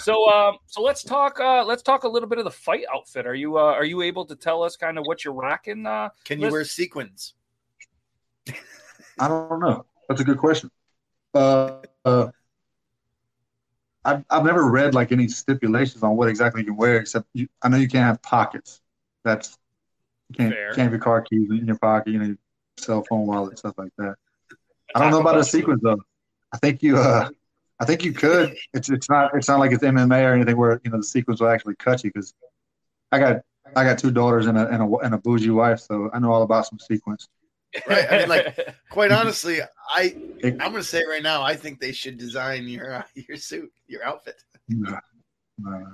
[0.02, 1.40] So, um, so let's talk.
[1.40, 3.28] Uh, let's talk a little bit of the fight outfit.
[3.28, 5.86] Are you, uh, are you able to tell us kind of what you're rocking?
[5.86, 7.34] Uh, Can you Listen- wear sequins?
[9.20, 9.86] I don't know.
[10.10, 10.72] That's a good question.
[11.34, 12.28] Uh, uh,
[14.04, 17.48] I've, I've never read like any stipulations on what exactly you can wear, except you,
[17.62, 18.82] I know you can't have pockets.
[19.24, 19.58] That's
[20.30, 20.68] you can't Fair.
[20.70, 22.38] can't have your car keys in your pocket, you know, your
[22.82, 24.16] cell phone, wallet, stuff like that.
[24.96, 26.02] I don't know about the sequence though.
[26.54, 27.30] I think you uh,
[27.80, 28.56] I think you could.
[28.74, 31.40] It's it's not it's not like it's MMA or anything where you know the sequence
[31.42, 32.34] will actually cut you because
[33.12, 33.42] I got
[33.76, 36.32] I got two daughters and a, and a and a bougie wife, so I know
[36.32, 37.30] all about some sequence.
[37.88, 38.06] Right.
[38.12, 39.62] I mean, like, quite honestly,
[39.96, 43.04] I It- I'm going to say right now, I think they should design your uh,
[43.16, 44.44] your suit, your outfit.
[44.86, 44.96] Uh,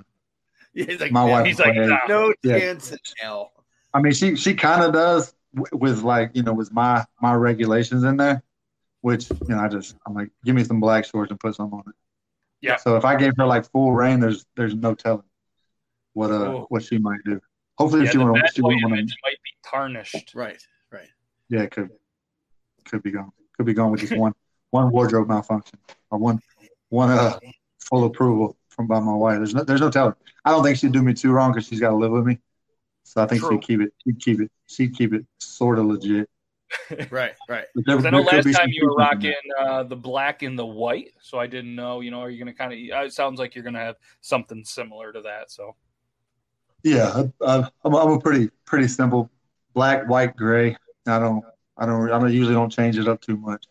[0.74, 1.98] He's like, My "No, wife He's like, played- nah.
[2.08, 2.58] no Yeah.
[2.58, 3.52] chance in hell.
[3.94, 7.34] I mean, she she kind of does w- with like you know with my my
[7.34, 8.42] regulations in there,
[9.00, 11.72] which you know I just I'm like give me some black shorts and put some
[11.72, 11.94] on it.
[12.60, 12.76] Yeah.
[12.76, 15.22] So if I gave her like full reign, there's there's no telling
[16.14, 16.66] what uh Ooh.
[16.68, 17.40] what she might do.
[17.76, 20.34] Hopefully, yeah, if she the want bad she boy wouldn't want to might be tarnished.
[20.34, 20.60] Right.
[20.90, 21.08] Right.
[21.48, 21.90] Yeah, it could
[22.84, 23.30] could be gone.
[23.56, 24.34] Could be gone with just one
[24.70, 25.78] one wardrobe malfunction
[26.10, 26.40] or one
[26.88, 27.38] one uh
[27.78, 29.38] full approval from by my wife.
[29.38, 30.14] There's no there's no telling.
[30.44, 32.38] I don't think she'd do me too wrong because she's got to live with me.
[33.08, 33.52] So I think True.
[33.52, 33.94] she'd keep it.
[34.04, 34.50] She'd keep it.
[34.66, 36.28] She'd keep it sort of legit.
[37.10, 37.32] Right.
[37.48, 37.64] Right.
[37.74, 41.12] But there- I know last time you were rocking uh, the black and the white,
[41.22, 42.00] so I didn't know.
[42.00, 42.78] You know, are you going to kind of?
[43.06, 45.50] It sounds like you're going to have something similar to that.
[45.50, 45.74] So.
[46.82, 49.30] Yeah, I, I, I'm, I'm a pretty pretty simple
[49.72, 50.76] black, white, gray.
[51.06, 51.42] I don't
[51.78, 53.64] I don't I don't usually don't change it up too much.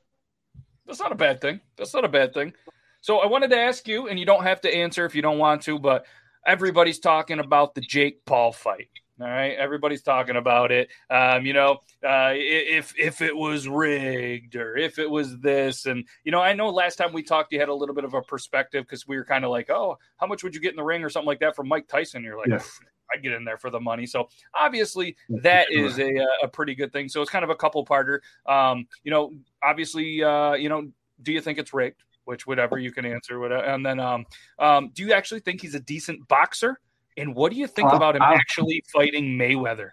[0.87, 1.61] that's not a bad thing.
[1.77, 2.53] That's not a bad thing.
[3.01, 5.37] So I wanted to ask you, and you don't have to answer if you don't
[5.37, 6.07] want to, but
[6.47, 8.89] everybody's talking about the Jake Paul fight.
[9.19, 10.89] All right, everybody's talking about it.
[11.09, 16.05] Um, you know, uh, if if it was rigged or if it was this, and
[16.23, 18.21] you know, I know last time we talked, you had a little bit of a
[18.21, 20.83] perspective because we were kind of like, oh, how much would you get in the
[20.83, 22.23] ring or something like that from Mike Tyson?
[22.23, 22.49] You're like.
[22.49, 22.79] "Pff,
[23.13, 24.05] I'd get in there for the money.
[24.05, 27.07] So obviously, that is a a pretty good thing.
[27.09, 28.19] So it's kind of a couple parter.
[28.45, 32.03] Um, you know, obviously, uh, you know, do you think it's rigged?
[32.25, 33.63] Which whatever you can answer, whatever.
[33.63, 34.25] And then, um,
[34.59, 36.81] um, do you actually think he's a decent boxer?
[37.17, 39.91] And what do you think Uh, about him I- actually fighting Mayweather?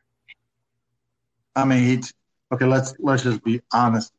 [1.56, 2.02] I mean, he,
[2.52, 4.12] okay, let's let's just be honest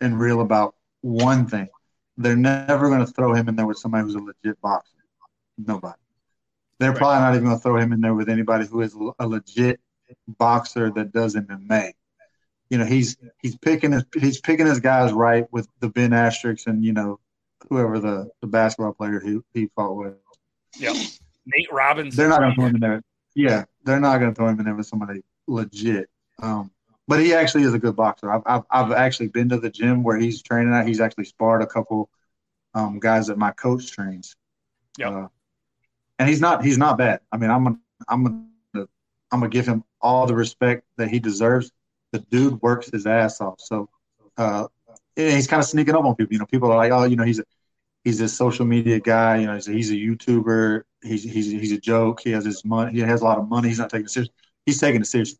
[0.00, 1.68] and real about one thing.
[2.16, 4.90] They're never going to throw him in there with somebody who's a legit boxer.
[5.56, 5.98] Nobody.
[6.78, 6.98] They're Right.
[6.98, 9.80] probably not even going to throw him in there with anybody who is a legit
[10.26, 11.92] boxer that does MMA.
[12.70, 16.64] You know, he's he's picking his he's picking his guys right with the Ben Askren
[16.66, 17.20] and you know
[17.68, 20.14] whoever the, the basketball player he he fought with.
[20.78, 20.96] Yep.
[21.46, 22.16] Nate Robinson.
[22.16, 23.02] They're not going to throw him in there.
[23.34, 26.08] Yeah, they're not going to throw him in there with somebody legit.
[26.42, 26.70] Um,
[27.06, 28.30] but he actually is a good boxer.
[28.30, 30.86] I've, I've I've actually been to the gym where he's training at.
[30.86, 32.08] He's actually sparred a couple
[32.74, 34.36] um, guys that my coach trains.
[34.98, 35.28] Yeah, Uh,
[36.18, 37.20] and he's not he's not bad.
[37.32, 37.78] I mean, I'm gonna,
[38.08, 38.86] I'm gonna
[39.32, 41.70] I'm gonna give him all the respect that he deserves.
[42.12, 43.56] the dude works his ass off.
[43.58, 43.88] So
[44.36, 44.68] uh,
[45.16, 46.32] he's kind of sneaking up on people.
[46.32, 47.44] You know, people are like, oh, you know, he's a
[48.04, 49.38] he's a social media guy.
[49.38, 50.82] You know, he's a, he's a YouTuber.
[51.04, 52.20] He's he's he's a joke.
[52.22, 52.92] He has his money.
[52.92, 53.68] He has a lot of money.
[53.68, 54.30] He's not taking it serious.
[54.64, 55.38] He's taking it seriously.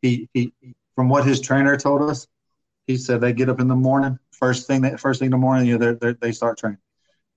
[0.00, 0.52] He he.
[0.94, 2.26] From what his trainer told us,
[2.86, 4.18] he said they get up in the morning.
[4.32, 6.78] First thing that first thing in the morning, you know, they they they start training.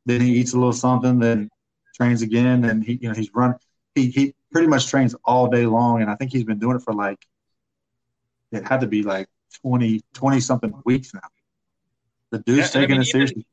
[0.05, 1.19] Then he eats a little something.
[1.19, 1.49] Then
[1.95, 2.65] trains again.
[2.65, 3.55] And he you know he's run.
[3.93, 6.01] He he pretty much trains all day long.
[6.01, 7.26] And I think he's been doing it for like
[8.51, 9.28] it had to be like
[9.61, 11.21] 20, 20 something weeks now.
[12.32, 13.45] The dude's yeah, taking I mean, it seriously.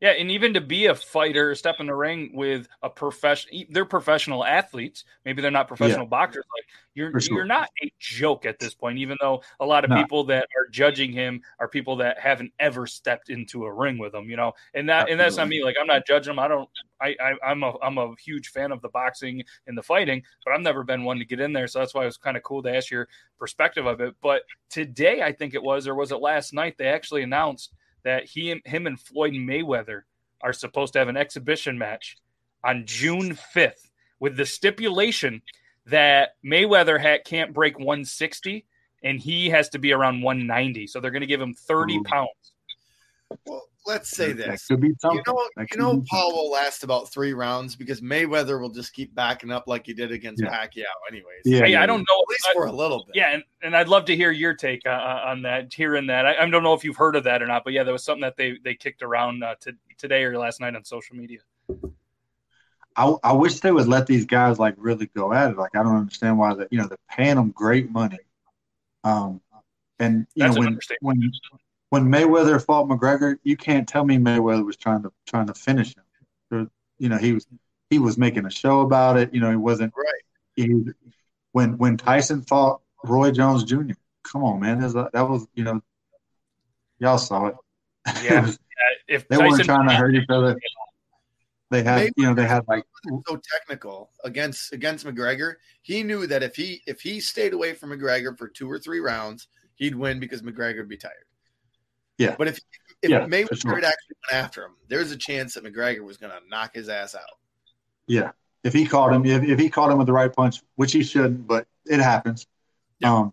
[0.00, 3.84] Yeah, and even to be a fighter, step in the ring with a professional, they're
[3.84, 5.04] professional athletes.
[5.26, 6.10] Maybe they're not professional yeah.
[6.10, 6.44] boxers.
[6.56, 7.36] Like you're, sure.
[7.36, 8.98] you're not a joke at this point.
[8.98, 9.96] Even though a lot of no.
[9.96, 14.14] people that are judging him are people that haven't ever stepped into a ring with
[14.14, 14.30] him.
[14.30, 15.12] You know, and that Absolutely.
[15.12, 15.62] and that's not me.
[15.62, 16.38] Like I'm not judging him.
[16.38, 16.68] I don't.
[17.02, 20.54] I, I am a I'm a huge fan of the boxing and the fighting, but
[20.54, 21.66] I've never been one to get in there.
[21.66, 23.06] So that's why it was kind of cool to ask your
[23.38, 24.14] perspective of it.
[24.22, 26.76] But today, I think it was, or was it last night?
[26.78, 27.74] They actually announced
[28.04, 30.02] that he him and Floyd Mayweather
[30.42, 32.16] are supposed to have an exhibition match
[32.64, 35.42] on June 5th with the stipulation
[35.86, 38.66] that Mayweather ha- can't break 160
[39.02, 40.86] and he has to be around 190.
[40.86, 42.28] So they're going to give him 30 pounds.
[43.46, 44.66] Well, let's say this.
[44.68, 49.14] You know, you know, Paul will last about three rounds because Mayweather will just keep
[49.14, 50.50] backing up like he did against yeah.
[50.50, 51.42] Pacquiao, anyways.
[51.44, 52.22] Yeah, hey, I don't know.
[52.22, 53.16] At least for a little bit.
[53.16, 55.72] Yeah, and, and I'd love to hear your take uh, uh, on that.
[55.72, 57.82] Hearing that, I, I, don't know if you've heard of that or not, but yeah,
[57.82, 60.84] there was something that they they kicked around uh, to, today or last night on
[60.84, 61.40] social media.
[62.96, 65.56] I, I wish they would let these guys like really go at it.
[65.56, 68.18] Like I don't understand why that you know they're paying them great money.
[69.04, 69.40] Um,
[69.98, 71.30] and you That's know when when
[71.90, 75.94] when Mayweather fought McGregor, you can't tell me Mayweather was trying to trying to finish
[75.94, 76.70] him.
[76.98, 77.46] You know, he was
[77.90, 79.34] he was making a show about it.
[79.34, 80.22] You know, he wasn't right.
[80.54, 80.84] He,
[81.52, 83.92] when when Tyson fought Roy Jones Jr.
[84.22, 85.80] Come on, man, that was you know,
[86.98, 87.56] y'all saw it.
[88.22, 88.58] Yeah, was,
[89.08, 90.56] if they Tyson weren't trying to hurt each other,
[91.70, 92.84] they had Mayweather you know they had like
[93.26, 95.54] so technical against against McGregor.
[95.82, 99.00] He knew that if he if he stayed away from McGregor for two or three
[99.00, 101.24] rounds, he'd win because McGregor would be tired.
[102.20, 102.34] Yeah.
[102.36, 102.60] But if
[103.02, 103.76] if yeah, Mayweather sure.
[103.76, 106.90] had actually went after him, there's a chance that McGregor was going to knock his
[106.90, 107.22] ass out.
[108.06, 108.32] Yeah.
[108.62, 111.02] If he caught him, if, if he caught him with the right punch, which he
[111.02, 112.46] shouldn't, but it happens.
[112.98, 113.14] Yeah.
[113.14, 113.32] Um,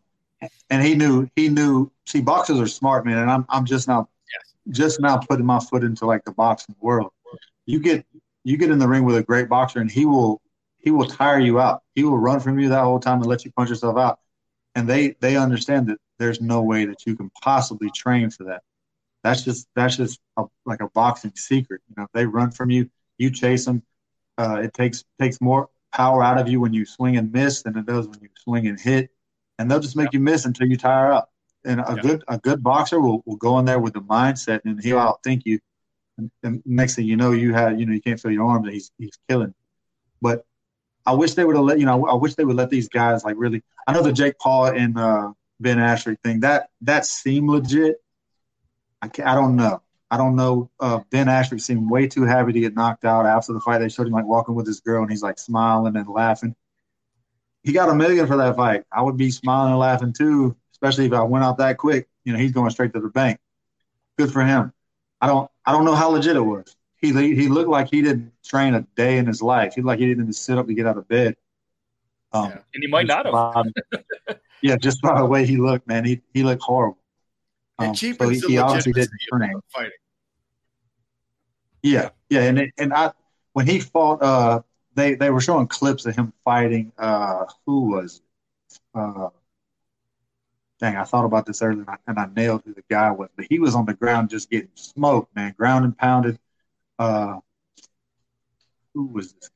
[0.70, 3.18] and he knew, he knew, see, boxers are smart, man.
[3.18, 4.54] And I'm, I'm just now, yes.
[4.70, 7.12] just now putting my foot into like the boxing world.
[7.66, 8.06] You get,
[8.46, 10.42] you get in the ring with a great boxer and he will,
[10.78, 11.84] he will tire you out.
[11.94, 14.20] He will run from you that whole time and let you punch yourself out.
[14.76, 18.64] And they, they understand that there's no way that you can possibly train for that.
[19.24, 21.82] That's just that's just a, like a boxing secret.
[21.90, 23.84] You know, if they run from you, you chase them.
[24.38, 27.78] Uh, it takes takes more power out of you when you swing and miss than
[27.78, 29.10] it does when you swing and hit,
[29.58, 30.20] and they'll just make yeah.
[30.20, 31.30] you miss until you tire out.
[31.66, 32.02] And a yeah.
[32.02, 35.42] good a good boxer will, will go in there with the mindset, and he'll outthink
[35.46, 35.60] you.
[36.18, 38.66] And, and next thing you know, you had you know you can't feel your arms,
[38.66, 39.54] and he's he's killing.
[40.22, 40.46] But
[41.06, 42.06] I wish they would have let you know.
[42.06, 43.64] I wish they would let these guys like really.
[43.88, 47.98] I know the Jake Paul and uh, Ben Askren thing that that seemed legit,
[49.02, 49.82] I, I don't know.
[50.10, 50.70] I don't know.
[50.80, 53.80] Uh, ben Askren seemed way too happy to get knocked out after the fight.
[53.80, 56.56] They showed him like walking with his girl, and he's like smiling and laughing.
[57.64, 58.86] He got a million for that fight.
[58.92, 62.08] I would be smiling and laughing too, especially if I went out that quick.
[62.24, 63.40] You know, he's going straight to the bank.
[64.18, 64.72] Good for him.
[65.20, 65.52] I don't.
[65.66, 66.76] I don't know how legit it was.
[66.98, 69.74] He he looked like he didn't train a day in his life.
[69.76, 71.36] He like he didn't even sit up to get out of bed.
[72.32, 72.58] Um, yeah.
[72.74, 74.38] And he might not have.
[74.62, 76.98] yeah, just by the way he looked, man, he he looked horrible.
[77.80, 79.54] Um, so he, he obviously didn't train.
[79.70, 79.92] Fighting.
[81.84, 83.12] Yeah, yeah, and it, and I
[83.54, 84.62] when he fought, uh,
[84.96, 86.92] they they were showing clips of him fighting.
[86.98, 88.22] Uh, who was?
[88.94, 89.30] Uh,
[90.80, 93.30] dang, I thought about this earlier and I, and I, nailed who the guy was,
[93.36, 96.40] but he was on the ground just getting smoked, man, ground and pounded.
[97.00, 97.40] Uh,
[98.94, 99.50] who was this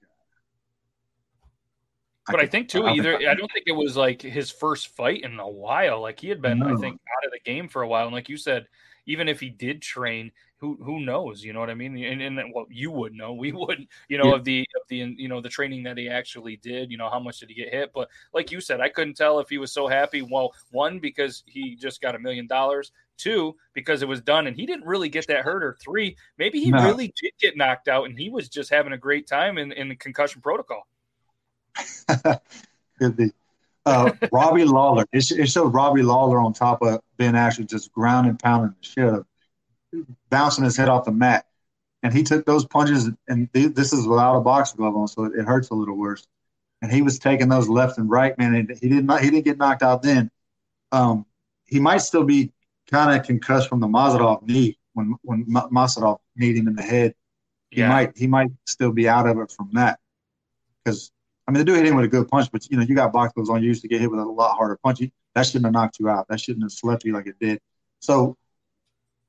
[2.28, 5.24] but I, I think too, either I don't think it was like his first fight
[5.24, 6.01] in a while.
[6.01, 6.74] Like he had been, no.
[6.74, 8.05] I think, out of the game for a while.
[8.05, 8.67] And like you said,
[9.05, 11.43] even if he did train, who who knows?
[11.43, 11.97] You know what I mean?
[11.97, 13.89] And, and well, you would know, we wouldn't.
[14.07, 14.36] You know yeah.
[14.36, 16.91] of the of the you know the training that he actually did.
[16.91, 17.91] You know how much did he get hit?
[17.93, 20.22] But like you said, I couldn't tell if he was so happy.
[20.22, 22.91] Well, one because he just got a million dollars.
[23.17, 25.63] Two because it was done and he didn't really get that hurt.
[25.63, 26.84] Or three, maybe he no.
[26.84, 29.89] really did get knocked out and he was just having a great time in, in
[29.89, 30.88] the concussion protocol.
[32.99, 33.32] Could be.
[33.86, 35.05] Uh, Robbie Lawler.
[35.11, 39.05] It, it, showed Robbie Lawler on top of Ben Askren just grounding, pounding the shit
[39.05, 39.28] up,
[40.30, 41.45] bouncing his head off the mat.
[42.03, 45.26] And he took those punches, and th- this is without a boxing glove on, so
[45.26, 46.28] it, it, hurts a little worse.
[46.82, 48.55] And he was taking those left and right, man.
[48.55, 49.22] And he did not.
[49.22, 50.32] He didn't get knocked out then.
[50.91, 51.26] Um,
[51.65, 52.51] he might still be
[52.89, 57.15] kind of concussed from the Masvidal knee when when Masvidal kneed him in the head.
[57.69, 57.89] He Yeah.
[57.89, 59.99] might he might still be out of it from that
[60.84, 61.11] because
[61.52, 63.12] I mean the dude hit him with a good punch, but you know you got
[63.12, 63.62] box gloves on.
[63.62, 65.02] You used to get hit with a lot harder punch.
[65.36, 66.30] That shouldn't have knocked you out.
[66.30, 67.60] That shouldn't have slept you like it did.
[67.99, 68.38] So,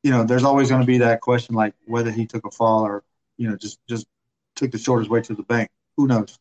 [0.05, 2.85] you know, there's always going to be that question like whether he took a fall
[2.85, 3.03] or
[3.39, 4.07] you know just just
[4.55, 5.69] took the shortest way to the bank.
[5.97, 6.39] Who knows?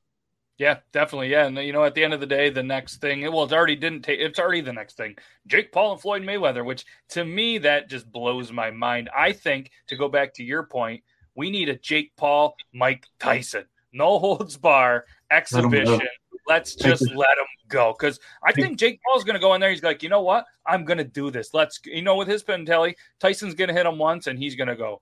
[0.60, 1.30] Yeah, definitely.
[1.30, 3.52] Yeah, and you know, at the end of the day, the next thing, well, it
[3.54, 4.20] already didn't take.
[4.20, 5.16] It's already the next thing.
[5.48, 9.10] Jake Paul and Floyd Mayweather, which to me that just blows my mind.
[9.18, 11.02] I think to go back to your point,
[11.34, 16.02] we need a Jake Paul, Mike Tyson, no holds bar exhibition.
[16.48, 19.62] Let's just the- let him go because I think Jake Paul's going to go in
[19.62, 19.70] there.
[19.70, 20.46] He's like, you know what?
[20.66, 21.54] I'm going to do this.
[21.54, 24.68] Let's, you know, with his pentelli, Tyson's going to hit him once, and he's going
[24.68, 25.02] to go,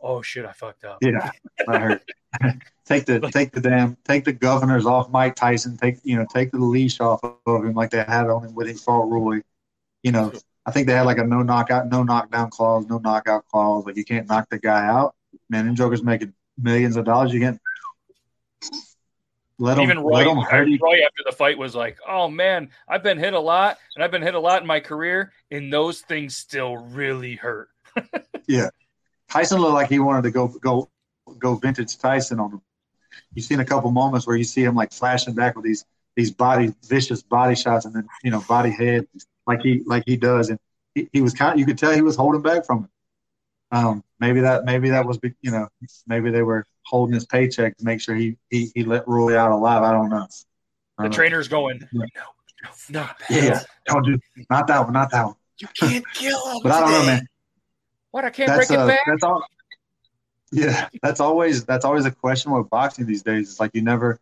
[0.00, 0.98] oh shit, I fucked up.
[1.00, 1.30] Yeah,
[1.68, 2.00] I heard.
[2.84, 5.76] take the take the damn take the governors off Mike Tyson.
[5.76, 8.66] Take you know take the leash off of him like they had on him when
[8.66, 9.42] he fought Roy.
[10.02, 10.32] You know,
[10.64, 13.84] I think they had like a no knockout, no knockdown clause, no knockout clause.
[13.84, 15.14] Like you can't knock the guy out.
[15.48, 17.32] Man, them jokers making millions of dollars.
[17.32, 17.60] You can't
[19.58, 20.78] let them Even Roy, let them uh, hurt you.
[20.82, 24.10] Roy after the fight was like, "Oh man, I've been hit a lot, and I've
[24.10, 27.68] been hit a lot in my career, and those things still really hurt."
[28.46, 28.70] Yeah,
[29.30, 30.90] Tyson looked like he wanted to go go
[31.38, 32.62] go vintage Tyson on him.
[33.32, 35.84] You've seen a couple moments where you see him like flashing back with these
[36.16, 39.06] these body vicious body shots and then you know body head
[39.46, 40.58] like he like he does and
[40.96, 42.90] he, he was kind of you could tell he was holding back from it.
[43.72, 45.68] Um, maybe that maybe that was you know
[46.06, 49.52] maybe they were holding his paycheck to make sure he he, he let Roy out
[49.52, 49.82] alive.
[49.82, 50.26] I don't know.
[50.26, 50.44] The
[50.98, 51.16] I don't know.
[51.16, 52.04] trainer's going, Yeah.
[52.90, 54.18] "No, no, yeah, don't do
[54.50, 55.34] not that one, not that one.
[55.58, 56.60] You can't kill him.
[56.62, 57.26] But I don't know, man.
[58.10, 58.24] what?
[58.24, 59.42] I can't that's break it uh, back." that's all.
[60.52, 63.50] Yeah, that's always that's always a question with boxing these days.
[63.50, 64.18] It's like you never,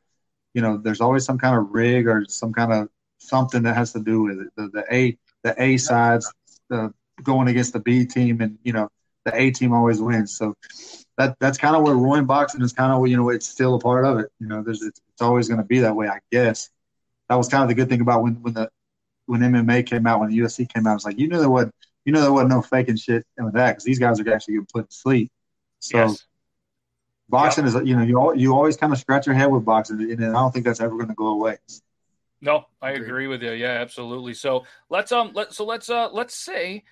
[0.52, 3.92] you know, there's always some kind of rig or some kind of something that has
[3.94, 4.48] to do with it.
[4.56, 6.30] The, the A the A sides
[6.68, 6.92] the
[7.22, 8.90] going against the B team, and you know
[9.24, 10.36] the A team always wins.
[10.36, 10.54] So
[11.16, 12.72] that that's kind of what ruin boxing is.
[12.72, 14.30] Kind of you know it's still a part of it.
[14.40, 16.70] You know, there's it's, it's always going to be that way, I guess.
[17.28, 18.70] That was kind of the good thing about when when the
[19.26, 21.70] when MMA came out, when the UFC came out, it's like you knew there was
[22.04, 24.66] you know there wasn't no faking shit with that because these guys are actually getting
[24.72, 25.30] put to sleep.
[25.80, 26.26] So yes,
[27.28, 30.00] boxing is you know you al- you always kind of scratch your head with boxing,
[30.00, 31.58] and I don't think that's ever going to go away.
[32.40, 33.52] no, I agree with you.
[33.52, 34.34] Yeah, absolutely.
[34.34, 36.84] So let's um, let so let's uh, let's say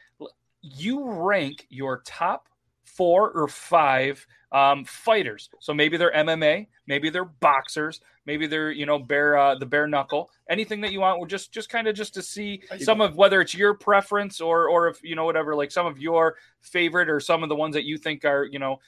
[0.75, 2.49] you rank your top
[2.85, 5.51] four or five um fighters.
[5.61, 9.87] So maybe they're MMA, maybe they're boxers, maybe they're you know bare uh, the bare
[9.87, 10.31] knuckle.
[10.49, 13.41] Anything that you want, we're just just kind of just to see some of whether
[13.41, 17.21] it's your preference or or if you know whatever like some of your favorite or
[17.21, 18.79] some of the ones that you think are you know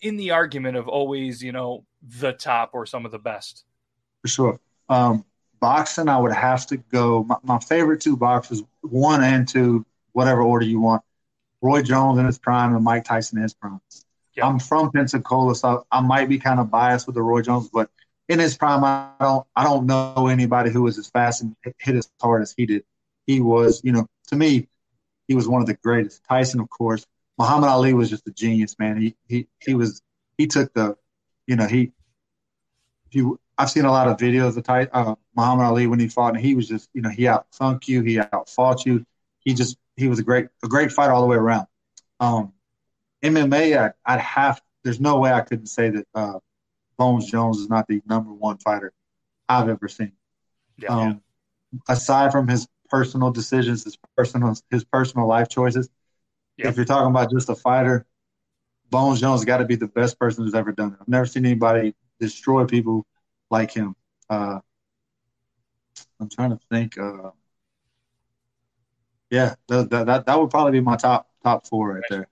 [0.00, 1.84] in the argument of always you know
[2.20, 3.64] the top or some of the best
[4.22, 4.60] for sure.
[4.88, 5.24] Um,
[5.60, 7.24] boxing, I would have to go.
[7.24, 11.02] My, my favorite two boxers, one and two, whatever order you want.
[11.62, 13.80] Roy Jones in his prime and Mike Tyson in his prime.
[14.34, 14.46] Yeah.
[14.46, 17.90] I'm from Pensacola, so I might be kind of biased with the Roy Jones, but
[18.28, 21.96] in his prime, I don't I don't know anybody who was as fast and hit
[21.96, 22.84] as hard as he did.
[23.26, 24.68] He was, you know, to me,
[25.26, 26.22] he was one of the greatest.
[26.28, 27.04] Tyson, of course.
[27.38, 29.00] Muhammad Ali was just a genius, man.
[29.00, 30.02] He he he was
[30.38, 30.96] he took the,
[31.46, 31.92] you know, he
[33.10, 33.28] he
[33.60, 36.42] I've seen a lot of videos of Ty, uh, Muhammad Ali when he fought, and
[36.42, 39.04] he was just, you know, he out thunk you, he outfought you.
[39.40, 41.66] He just, he was a great, a great fighter all the way around.
[42.20, 42.52] Um,
[43.22, 46.40] MMA, I, I'd have, there's no way I couldn't say that uh,
[46.98, 48.92] Bones Jones is not the number one fighter
[49.48, 50.12] I've ever seen.
[50.78, 51.22] yeah Um,
[51.88, 55.88] aside from his personal decisions, his personal, his personal life choices,
[56.56, 56.68] Yep.
[56.70, 58.06] if you're talking about just a fighter,
[58.90, 60.98] Bones Jones got to be the best person who's ever done it.
[61.00, 63.06] I've never seen anybody destroy people
[63.50, 63.96] like him.
[64.30, 64.60] Uh,
[66.20, 66.98] I'm trying to think.
[66.98, 67.30] Uh,
[69.30, 72.28] yeah, that, that that would probably be my top top four right there.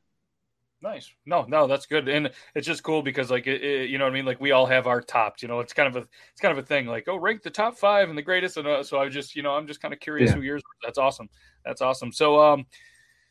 [0.81, 1.13] Nice.
[1.27, 4.13] No, no, that's good, and it's just cool because, like, it, it- you know what
[4.13, 4.25] I mean.
[4.25, 5.43] Like, we all have our tops.
[5.43, 6.87] You know, it's kind of a, it's kind of a thing.
[6.87, 8.57] Like, oh, rank the top five and the greatest.
[8.59, 10.35] And uh, so I just, you know, I'm just kind of curious Yeah.
[10.35, 10.63] who yours.
[10.85, 11.29] That's awesome.
[11.65, 12.13] That's awesome.
[12.13, 12.65] So, um,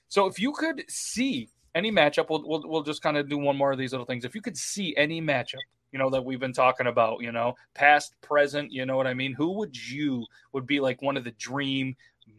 [0.09, 3.57] so if you could see any matchup, we'll we'll, we'll just kind of do one
[3.57, 4.25] more of these little things.
[4.25, 7.55] If you could see any matchup, you know, that we've been talking about, you know,
[7.75, 9.33] past, present, you know what I mean.
[9.33, 11.95] Who would you would be like one of the dream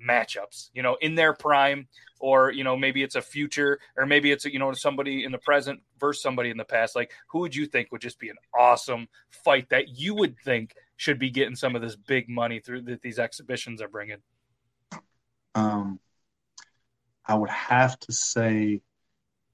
[0.06, 0.70] matchups?
[0.72, 1.88] You know, in their prime
[2.20, 5.38] or you know maybe it's a future or maybe it's you know somebody in the
[5.38, 8.36] present versus somebody in the past like who would you think would just be an
[8.58, 12.82] awesome fight that you would think should be getting some of this big money through
[12.82, 14.18] that these exhibitions are bringing
[15.54, 16.00] Um,
[17.24, 18.80] I would have to say,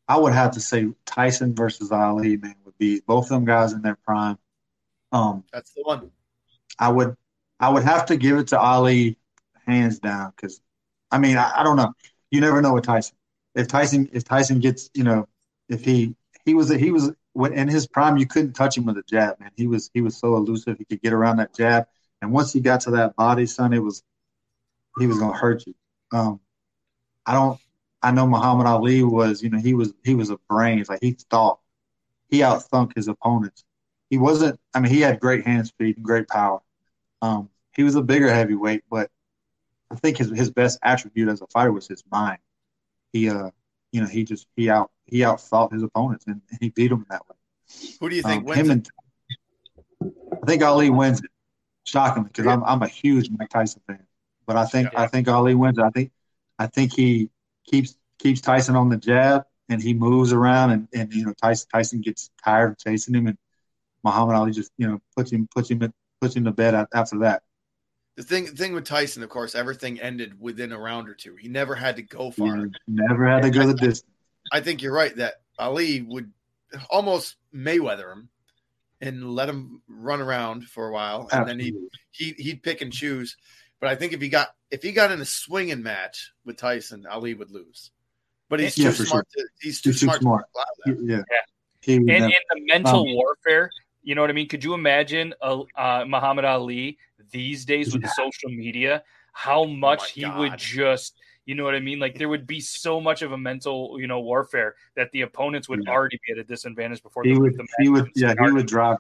[0.07, 3.73] I would have to say Tyson versus Ali, man, would be both of them guys
[3.73, 4.39] in their prime.
[5.13, 6.11] Um, That's the one.
[6.79, 7.17] I would,
[7.59, 9.19] I would have to give it to Ali,
[9.67, 10.61] hands down, because
[11.11, 11.93] I mean, I, I don't know.
[12.31, 13.17] you never know with Tyson.
[13.55, 15.29] If Tyson if Tyson gets you know
[15.69, 17.13] if he he was he was
[17.53, 20.17] in his prime you couldn't touch him with a jab man he was he was
[20.17, 21.87] so elusive he could get around that jab
[22.23, 24.03] and once he got to that body son it was
[24.99, 25.75] he was gonna hurt you.
[26.13, 26.41] Um,
[27.27, 27.61] I don't
[28.03, 31.13] I know Muhammad Ali was you know he was he was a brain like he
[31.31, 31.61] thought
[32.29, 33.65] he outthunk his opponents.
[34.11, 36.61] He wasn't I mean he had great hand speed and great power.
[37.23, 39.11] Um, he was a bigger heavyweight, but
[39.95, 42.39] I think his his best attribute as a fighter was his mind.
[43.13, 43.51] He uh
[43.93, 47.07] you know he just he out he outthought his opponents and, and he beat them
[47.11, 47.37] that way.
[48.01, 48.61] Who do you think Um, wins?
[48.61, 48.91] him and
[50.43, 51.31] I think Ali wins it,
[51.85, 54.05] shockingly, because I'm I'm a huge Mike Tyson fan.
[54.47, 55.03] But I think Yeah.
[55.03, 55.79] I think Ali wins.
[55.79, 55.85] it.
[55.85, 56.11] I think
[56.59, 57.31] I think he
[57.67, 61.69] keeps keeps Tyson on the jab and he moves around and, and you know Tyson
[61.73, 63.39] Tyson gets tired of chasing him and
[64.03, 67.43] Muhammad Ali just you know puts him puts him puts him to bed after that.
[68.17, 71.35] The thing thing with Tyson, of course, everything ended within a round or two.
[71.37, 72.57] He never had to go far.
[72.57, 74.05] He never had to go the distance.
[74.53, 76.31] I think you're right that Ali would
[76.91, 78.29] almost Mayweather him
[79.01, 81.75] and let him run around for a while, and then he
[82.11, 83.37] he he'd pick and choose.
[83.81, 87.07] But I think if he got if he got in a swinging match with Tyson,
[87.11, 87.91] Ali would lose.
[88.49, 89.29] But he's Yeah, too for smart.
[89.37, 90.21] To, he's too He's too smart.
[90.21, 90.45] smart.
[90.55, 91.05] To allow that.
[91.05, 91.17] Yeah.
[91.17, 91.23] Yeah.
[91.81, 93.71] He would and, never- and the mental Um, warfare
[94.07, 96.99] you know what i mean could you imagine uh, uh, muhammad ali
[97.31, 98.09] these days with Yeah.
[98.11, 99.03] social media
[99.33, 102.61] how much my he would just you know what i mean like there would be
[102.61, 105.93] so much of a mental you know warfare that the opponents would Yeah.
[105.93, 108.67] already be at a disadvantage before he the, would the he would yeah he would
[108.67, 108.99] drive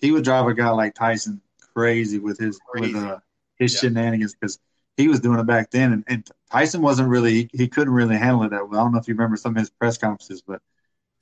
[0.00, 1.40] he would drive a guy like Tyson
[1.74, 2.94] crazy with his Crazy.
[2.94, 3.18] with uh
[3.58, 3.80] his Yeah.
[3.80, 4.58] shenanigans because
[4.96, 8.16] he was doing it back then and, and Tyson wasn't really he, he couldn't really
[8.16, 8.80] handle it that well.
[8.80, 10.62] I don't know if you remember some of his press conferences, but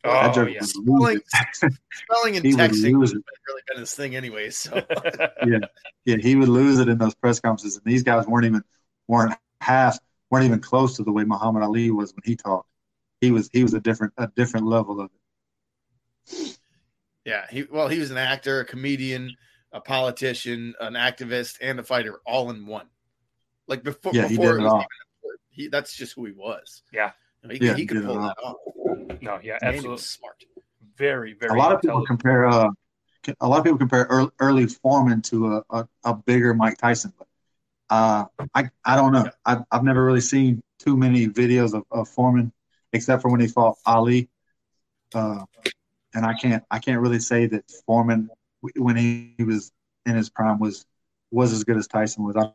[0.05, 1.71] oh joke yeah Spelling, losing.
[1.93, 3.25] spelling and He would texting lose has it.
[3.49, 4.51] really been his thing anyway.
[4.51, 4.75] So
[5.47, 5.59] yeah,
[6.05, 8.63] yeah, he would lose it in those press conferences, and these guys weren't even
[9.09, 9.99] weren't half
[10.31, 12.69] weren't even close to the way Muhammad Ali was when he talked.
[13.21, 15.11] He was he was a different a different level of
[16.29, 16.59] it.
[17.25, 19.37] yeah, he well he was an actor, a comedian,
[19.73, 22.87] a politician, an activist, and a fighter all in one.
[23.69, 24.79] Like before, Yeah, he before did it it all.
[24.79, 24.87] even
[25.51, 26.83] he that's just who he was.
[26.93, 27.13] Yeah.
[27.43, 28.57] You know, he, Yeah, he he could pull that off.
[29.21, 30.45] no yeah And absolutely was smart.
[30.97, 32.69] very very a lot of people compare uh,
[33.41, 37.13] a lot of people compare early, early Foreman to a, a, a bigger Mike Tyson,
[37.19, 37.29] but
[37.91, 38.25] uh,
[38.55, 39.29] I I don't know.
[39.45, 42.53] I've I've never really seen too many videos of, of Foreman,
[42.93, 44.29] except for when he fought Ali,
[45.15, 45.45] uh,
[46.15, 48.31] and I can't I can't really say that Foreman
[48.77, 49.73] when he, he was
[50.07, 50.87] in his prime was
[51.31, 52.37] was as good as Tyson was.
[52.37, 52.53] I,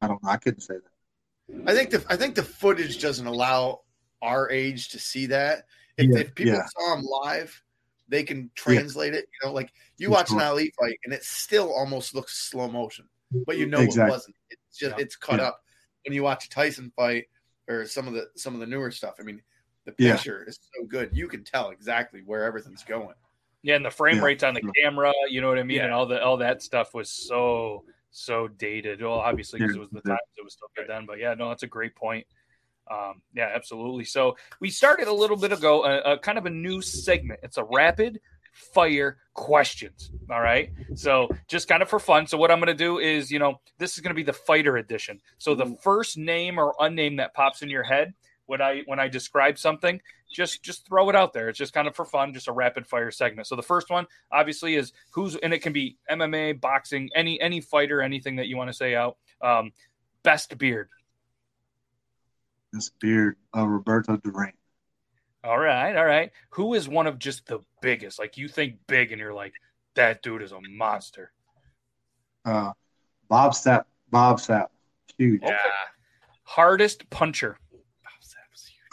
[0.00, 0.30] I don't know.
[0.30, 1.64] I couldn't say that.
[1.66, 3.80] I think the I think the footage doesn't allow
[4.22, 5.64] our age to see that.
[5.96, 6.66] If, Yeah, if people yeah.
[6.66, 7.62] saw him live,
[8.08, 9.26] they can translate it.
[9.42, 10.46] You know, like you For watch an sure.
[10.48, 13.08] Ali fight, and it still almost looks slow motion,
[13.46, 14.08] but you know Exactly.
[14.08, 14.36] it wasn't.
[14.50, 15.02] It's just Yeah.
[15.02, 15.46] it's cut Yeah.
[15.48, 15.60] up.
[16.04, 17.26] When you watch a Tyson fight
[17.68, 19.42] or some of the some of the newer stuff, I mean,
[19.84, 20.14] the Yeah.
[20.14, 21.10] picture is so good.
[21.16, 23.14] You can tell exactly where everything's going.
[23.62, 25.84] yeah and the frame Yeah, rates on the camera you know what i mean Yeah.
[25.84, 29.84] and all the all that stuff was so so dated well obviously because Yeah, it
[29.84, 30.12] was the yeah.
[30.12, 32.26] times it was still good then but yeah no that's a great point
[32.90, 34.04] um, yeah, absolutely.
[34.04, 37.40] So we started a little bit ago, a, a kind of a new segment.
[37.42, 38.20] It's a rapid
[38.52, 40.10] fire questions.
[40.30, 40.70] All right.
[40.94, 42.26] So just kind of for fun.
[42.26, 44.32] So what I'm going to do is, you know, this is going to be the
[44.32, 45.20] fighter edition.
[45.38, 48.14] So the first name or unname that pops in your head
[48.46, 50.00] when I when I describe something,
[50.32, 51.48] just just throw it out there.
[51.48, 53.46] It's just kind of for fun, just a rapid fire segment.
[53.46, 57.60] So the first one obviously is who's and it can be MMA, boxing, any any
[57.60, 59.16] fighter, anything that you want to say out.
[59.40, 59.72] Um,
[60.24, 60.88] best beard.
[62.72, 64.52] This beard, uh, Roberto Duran.
[65.42, 66.30] All right, all right.
[66.50, 68.18] Who is one of just the biggest?
[68.18, 69.54] Like you think big, and you're like,
[69.96, 71.32] that dude is a monster.
[72.44, 72.72] Uh,
[73.28, 73.84] Bob Sapp.
[74.10, 74.66] Bob Sapp.
[75.18, 75.42] Huge.
[75.42, 75.56] Okay.
[76.44, 77.58] Hardest puncher.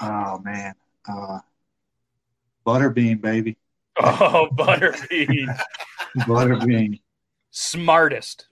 [0.02, 0.74] Oh man.
[1.08, 1.40] Uh,
[2.66, 3.58] Butterbean, baby.
[4.00, 5.60] Oh, Butterbean.
[6.18, 7.00] Butterbean.
[7.50, 8.46] Smartest.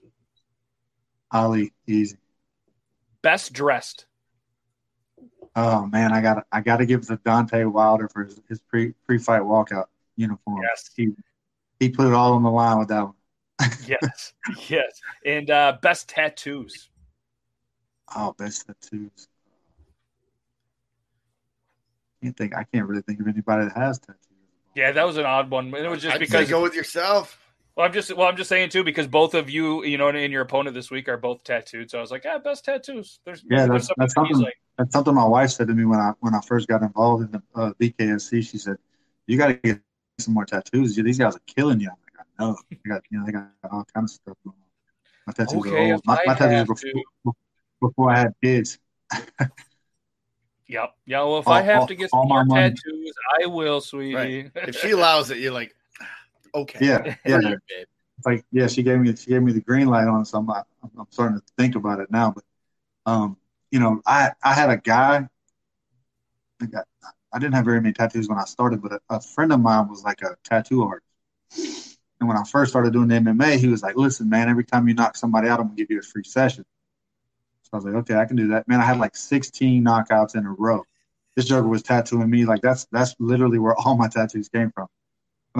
[1.30, 2.16] Ali, easy.
[3.22, 4.06] Best dressed.
[5.58, 8.60] Oh man, I got I got to give it to Deontay Wilder for his, his
[8.60, 9.86] pre pre fight walkout
[10.16, 10.62] uniform.
[10.62, 10.90] Yes.
[10.94, 11.08] He
[11.80, 13.14] he put it all on the line with that one.
[13.86, 14.34] Yes.
[14.68, 15.00] yes.
[15.24, 16.90] And uh, best tattoos.
[18.14, 19.28] Oh, best tattoos.
[22.20, 22.54] I Can't think.
[22.54, 24.20] I can't really think of anybody that has tattoos.
[24.74, 25.72] Yeah, that was an odd one.
[25.74, 26.50] It was just I'd say because.
[26.50, 27.40] go with yourself.
[27.76, 28.16] Well, I'm just.
[28.16, 30.90] Well, I'm just saying too because both of you, you know, and your opponent this
[30.90, 31.90] week are both tattooed.
[31.90, 33.20] So I was like, yeah, best tattoos.
[33.24, 35.84] There's Yeah, there's that's- that's something he's like, That's something my wife said to me
[35.84, 38.48] when I when I first got involved in the uh, BKFC.
[38.48, 38.76] She said,
[39.26, 39.80] "You got to get
[40.18, 40.96] some more tattoos.
[40.96, 42.56] These guys are killing you." I'm like, "I know.
[42.72, 44.62] I got you know, they got all kinds of stuff going on."
[45.26, 46.02] My tattoos Okay, are old.
[46.06, 47.32] My, I my tattoos have before,
[47.82, 48.78] before I had kids.
[50.68, 50.94] Yep.
[51.06, 52.70] Yeah, well, if All- I have all- to get some my more money.
[52.70, 54.50] tattoos, I will, sweetie.
[54.54, 55.76] If she allows it, you're like,
[56.56, 56.78] okay.
[56.80, 57.38] Yeah, yeah.
[58.18, 60.38] It's like yeah, she gave me she gave me the green light on it, so
[60.38, 60.64] I'm I'm,
[60.98, 62.32] I'm starting to think about it now.
[62.32, 62.44] But
[63.04, 63.36] um,
[63.70, 65.28] you know, I I had a guy.
[66.62, 66.86] I got
[67.32, 69.88] I didn't have very many tattoos when I started, but a, a friend of mine
[69.88, 71.06] was like a tattoo artist.
[72.20, 74.88] And when I first started doing the MMA, he was like, "Listen, man, every time
[74.88, 76.64] you knock somebody out, I'm gonna give you a free session."
[77.64, 80.34] So I was like, "Okay, I can do that." Man, I had like 16 knockouts
[80.36, 80.82] in a row.
[81.36, 84.88] This joker was tattooing me like that's that's literally where all my tattoos came from.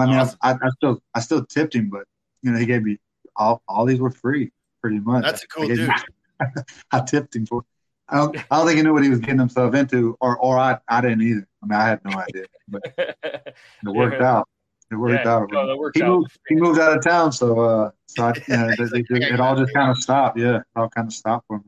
[0.01, 0.37] I mean, Awesome.
[0.41, 2.03] I, I still I still tipped him, but
[2.43, 2.97] you know, he gave me
[3.35, 5.23] all all these were free, pretty much.
[5.23, 5.79] That's a I cool dude.
[5.79, 5.93] him-
[6.91, 7.63] I tipped him for.
[8.09, 10.57] I don't, I don't think he knew what he was getting himself into, or or
[10.57, 11.47] I I didn't either.
[11.63, 14.37] I mean, I had no idea, but it worked Yeah.
[14.37, 14.47] out.
[14.89, 15.51] It worked Yeah, out.
[15.51, 16.09] no, worked he out.
[16.09, 19.39] moved he moved out of town, so uh, so I, you know, it, it, it
[19.41, 20.37] all just kind of stopped.
[20.39, 21.65] Yeah, it all kind of stopped for me.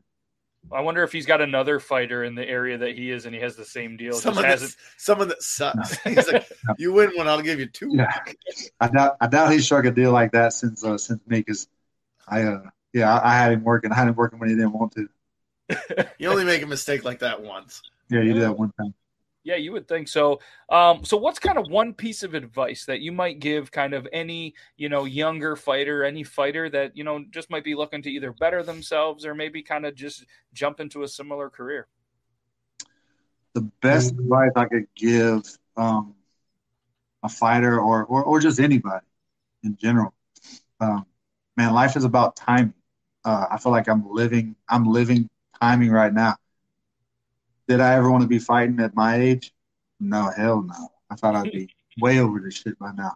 [0.72, 3.40] I wonder if he's got another fighter in the area that he is, and he
[3.40, 4.12] has the same deal.
[4.12, 4.70] Just Someone hasn't.
[4.70, 5.98] that, someone that sucks.
[6.04, 6.48] He's like,
[6.78, 7.90] you win one, I'll give you two.
[7.92, 8.12] Yeah.
[8.80, 11.66] I doubt I doubt he struck a deal like that since uh, since me because
[12.28, 14.72] I uh yeah I, I had him working I had him working when he didn't
[14.72, 15.08] want to.
[16.18, 17.82] You only make a mistake like that once.
[18.08, 18.94] Yeah, you did that one time.
[19.42, 20.40] Yeah, you would think so.
[20.68, 24.06] Um, so what's kind of one piece of advice that you might give kind of
[24.12, 28.10] any, you know, younger fighter, any fighter that, you know, just might be looking to
[28.10, 31.88] either better themselves or maybe kind of just jump into a similar career?
[33.54, 35.42] the best advice I could give
[35.76, 36.14] um,
[37.22, 39.06] a fighter or, or or just anybody
[39.62, 40.14] in general.
[40.80, 41.06] Um,
[41.56, 42.74] man, life is about timing.
[43.24, 45.28] Uh, I feel like I'm living I'm living
[45.60, 46.36] timing right now.
[47.70, 49.54] Did I ever want to be fighting at my age?
[50.00, 50.88] No, hell no.
[51.08, 51.68] I thought I'd be
[52.00, 53.12] way over this shit by now.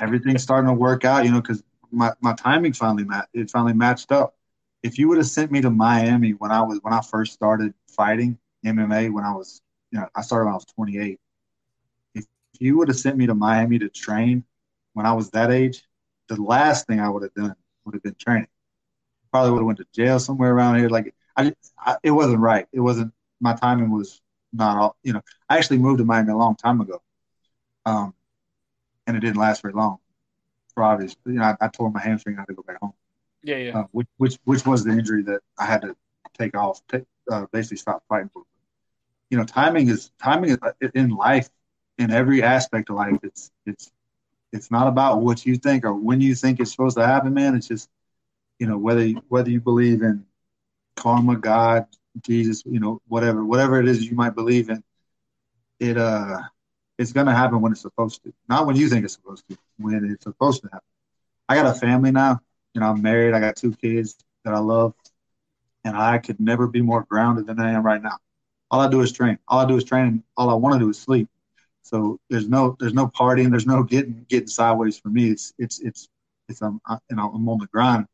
[0.00, 3.74] Everything's starting to work out, you know, because my, my timing finally mat it finally
[3.74, 4.34] matched up.
[4.82, 7.74] If you would have sent me to Miami when I was when I first started
[7.94, 11.20] fighting, MMA when I was, you know, I started when I was 28.
[12.14, 12.24] If
[12.58, 14.44] you would have sent me to Miami to train
[14.94, 15.84] when I was that age,
[16.28, 18.48] the last thing I would have done would have been training.
[19.30, 20.88] Probably would have went to jail somewhere around here.
[20.88, 22.66] Like I, I, it wasn't right.
[22.72, 23.12] It wasn't.
[23.42, 24.22] My timing was
[24.52, 24.96] not all.
[25.04, 27.02] You know, I actually moved to Miami a long time ago,
[27.86, 28.14] um,
[29.06, 29.98] and it didn't last very long.
[30.74, 32.36] For obvious, you know, I, I tore my hamstring.
[32.36, 32.94] I had to go back home
[33.42, 33.72] Yeah, yeah.
[33.72, 35.96] uh, which, which which was the injury that I had to
[36.38, 38.42] take off, take, uh, basically stop fighting for.
[39.30, 41.48] You know, timing is timing is, uh, in life,
[41.98, 43.18] in every aspect of life.
[43.22, 43.90] It's it's
[44.52, 47.54] it's not about what you think or when you think it's supposed to happen, man.
[47.56, 47.88] It's just
[48.58, 50.24] you know whether whether you believe in
[50.96, 51.86] karma, God,
[52.20, 54.82] Jesus, you know, whatever whatever it is you might believe in.
[55.80, 56.40] It uh,
[56.98, 59.56] it's gonna happen when it's supposed to, not when you think it's supposed to.
[59.78, 60.86] When it's supposed to happen.
[61.48, 62.40] I got a family now
[62.74, 63.34] you know, I'm married.
[63.34, 64.94] I got two kids that I love,
[65.84, 68.18] and I could never be more grounded than I am right now.
[68.70, 69.38] All I do is train.
[69.48, 70.22] All I do is train.
[70.36, 71.28] All I want to do is sleep.
[71.82, 73.50] So there's no there's no partying.
[73.50, 75.30] There's no getting getting sideways for me.
[75.30, 76.08] It's it's it's
[76.48, 78.06] it's I'm I- you know I'm on the grind.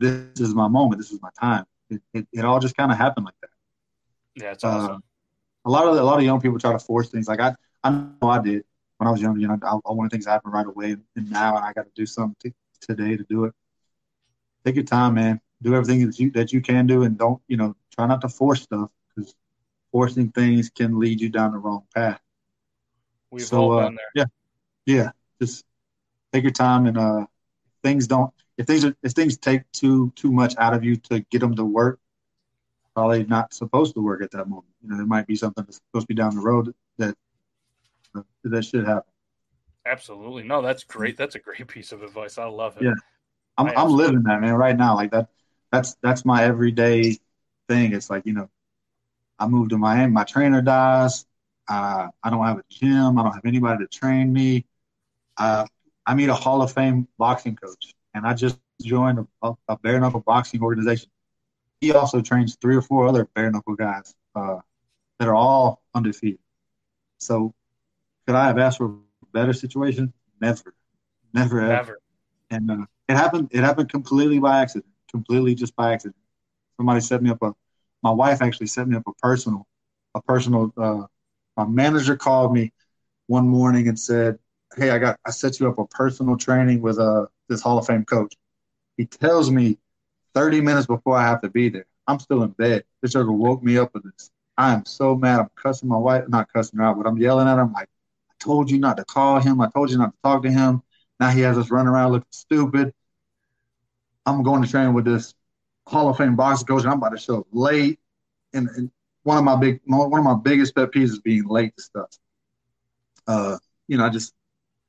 [0.00, 1.00] This is my moment.
[1.00, 1.64] This is my time.
[1.90, 3.50] It it, it all just kind of happened like that.
[4.34, 4.98] Yeah, it's Uh,
[5.64, 7.28] a lot of a lot of young people try to force things.
[7.28, 8.64] Like I I know I did
[8.98, 9.40] when I was younger.
[9.40, 11.90] You know, I, I wanted things to happen right away, and now I got to
[11.94, 13.54] do something t- today to do it.
[14.64, 15.40] Take your time, man.
[15.62, 18.28] Do everything that you that you can do, and don't you know try not to
[18.28, 19.34] force stuff because
[19.92, 22.20] forcing things can lead you down the wrong path.
[23.30, 24.10] We've so, all uh, been there.
[24.14, 24.24] Yeah,
[24.86, 25.10] yeah.
[25.40, 25.64] Just
[26.32, 27.26] take your time, and uh,
[27.82, 28.32] things don't.
[28.58, 31.54] If things are, if things take too too much out of you to get them
[31.56, 32.00] to work,
[32.94, 34.66] probably not supposed to work at that moment.
[34.82, 37.16] You know, there might be something that's supposed to be down the road that
[38.44, 39.10] that should happen.
[39.86, 40.42] Absolutely.
[40.42, 41.16] No, that's great.
[41.16, 42.36] That's a great piece of advice.
[42.36, 42.82] I love it.
[42.84, 42.94] Yeah.
[43.56, 44.94] I'm I I'm absolutely- living that man right now.
[44.96, 45.28] Like that.
[45.70, 47.16] That's that's my everyday
[47.68, 47.92] thing.
[47.92, 48.50] It's like you know,
[49.38, 50.12] I moved to Miami.
[50.12, 51.26] My trainer dies.
[51.68, 53.18] Uh, I don't have a gym.
[53.18, 54.64] I don't have anybody to train me.
[55.36, 55.66] Uh,
[56.06, 59.76] I meet a Hall of Fame boxing coach, and I just joined a, a bare
[59.76, 60.90] knuckle boxing organization.
[61.68, 64.58] He also trains three or four other bare knuckle guys uh,
[65.18, 66.40] that are all undefeated.
[67.18, 67.54] So,
[68.26, 69.78] could I have asked for a better situation?
[70.40, 70.40] Never,
[71.32, 71.98] never, ever Never.
[72.50, 73.48] and uh, it happened.
[73.52, 74.86] It happened completely by accident.
[75.10, 76.16] Completely just by accident.
[76.76, 77.52] Somebody set me up a.
[78.02, 79.66] My wife actually set me up a personal,
[80.14, 80.72] a personal.
[80.76, 81.02] Uh,
[81.56, 82.72] my manager called me
[83.26, 84.38] one morning and said,
[84.76, 85.18] "Hey, I got.
[85.26, 88.34] I set you up a personal training with uh this Hall of Fame coach."
[88.96, 89.78] He tells me
[90.34, 91.86] 30 minutes before I have to be there.
[92.06, 92.84] I'm still in bed.
[93.02, 94.30] This sugar woke me up with this.
[94.56, 95.40] I am so mad.
[95.40, 97.88] I'm cussing my wife, not cussing her out, but I'm yelling at him like,
[98.30, 99.60] "I told you not to call him.
[99.60, 100.82] I told you not to talk to him."
[101.20, 102.92] Now he has us running around looking stupid.
[104.26, 105.34] I'm going to train with this
[105.86, 107.98] Hall of Fame boxing coach, and I'm about to show up late.
[108.52, 108.90] And, and
[109.22, 112.10] one of my big one of my biggest pet peeves is being late to stuff.
[113.26, 114.34] Uh, you know, I just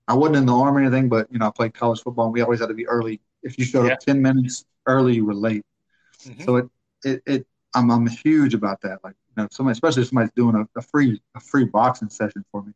[0.09, 2.25] I wasn't in the army or anything, but you know, I played college football.
[2.25, 3.21] and We always had to be early.
[3.43, 3.93] If you showed Yeah.
[3.93, 5.65] up ten minutes early, you were late.
[6.25, 6.43] Mhm.
[6.45, 6.69] So it
[7.05, 8.99] it, it I'm I'm huge about that.
[9.03, 12.45] Like you know, somebody especially if somebody's doing a, a free a free boxing session
[12.51, 12.73] for me.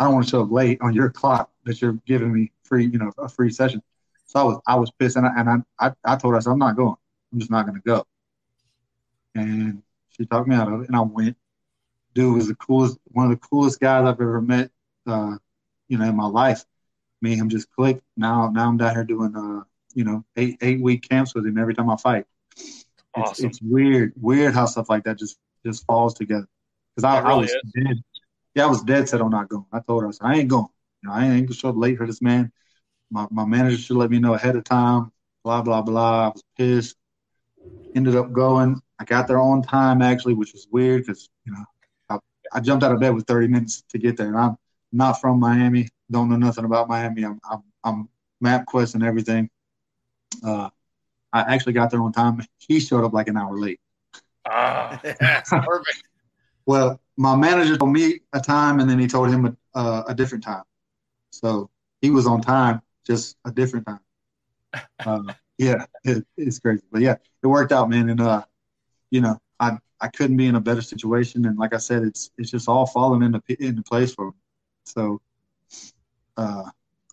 [0.00, 2.86] I don't want to show up late on your clock that you're giving me free,
[2.86, 3.82] you know, a free session.
[4.26, 5.48] So I was I was pissed and I and
[5.80, 6.96] I I, I told her I said I'm not going.
[7.32, 8.06] I'm just not gonna go.
[9.34, 11.36] And she talked me out of it and I went.
[12.14, 14.70] Dude was the coolest one of the coolest guys I've ever met
[15.06, 15.36] uh,
[15.90, 16.64] you know, in my life.
[17.20, 18.02] Me and him just clicked.
[18.16, 19.64] Now now I'm down here doing uh,
[19.94, 22.24] you know, eight eight week camps with him every time I fight.
[22.56, 23.46] It's, Awesome.
[23.46, 25.36] it's weird, weird how stuff like that just
[25.66, 26.46] just falls together.
[26.94, 27.72] Because I, really I was is.
[27.74, 27.96] dead.
[28.54, 29.66] Yeah, I was dead set on not going.
[29.72, 30.68] I told her I said I ain't going.
[31.02, 32.52] You know, I ain't gonna show up late for this man.
[33.10, 35.10] My my manager should let me know ahead of time.
[35.44, 36.26] Blah blah blah.
[36.26, 36.96] I was pissed.
[37.94, 38.80] Ended up going.
[38.98, 41.64] I got there on time actually, which was weird because you know
[42.08, 42.18] I,
[42.52, 44.56] I jumped out of bed with 30 minutes to get there, and I'm
[44.92, 45.88] not from Miami.
[46.10, 47.24] Don't know nothing about Miami.
[47.24, 48.08] I'm I'm, I'm
[48.44, 49.48] MapQuest and everything.
[50.44, 50.70] Uh,
[51.32, 52.42] I actually got there on time.
[52.58, 53.80] He showed up like an hour late.
[54.46, 56.02] Ah, That's perfect.
[56.66, 60.14] Well, my manager told me a time, and then he told him a, uh, a
[60.14, 60.64] different time.
[61.30, 61.70] So
[62.00, 64.00] he was on time, just a different time.
[65.04, 65.22] Uh,
[65.58, 68.08] yeah, it, it's crazy, but yeah, it worked out, man.
[68.10, 68.44] And uh,
[69.10, 72.30] you know, I I couldn't be in a better situation, and like I said, it's
[72.38, 74.36] it's just all falling into into place for me.
[74.92, 75.20] So,
[76.36, 76.64] uh,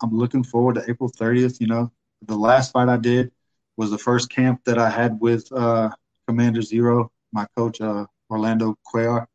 [0.01, 1.59] I'm looking forward to April 30th.
[1.59, 1.91] You know,
[2.25, 3.31] the last fight I did
[3.77, 5.89] was the first camp that I had with uh,
[6.27, 9.27] Commander Zero, my coach uh, Orlando Cuellar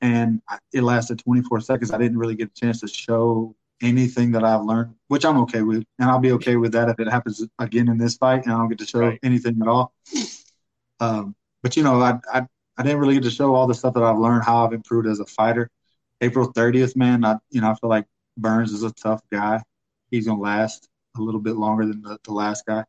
[0.00, 1.90] and I- it lasted 24 seconds.
[1.90, 5.62] I didn't really get a chance to show anything that I've learned, which I'm okay
[5.62, 8.52] with, and I'll be okay with that if it happens again in this fight, and
[8.52, 9.18] I don't get to show Right.
[9.22, 9.92] anything at all.
[11.00, 13.94] Um, but you know, I, I I didn't really get to show all the stuff
[13.94, 15.68] that I've learned, how I've improved as a fighter.
[16.20, 18.06] April 30th, man, I you know I feel like
[18.36, 19.62] Burns is a tough guy.
[20.10, 22.84] He's gonna last a little bit longer than the, the last guy.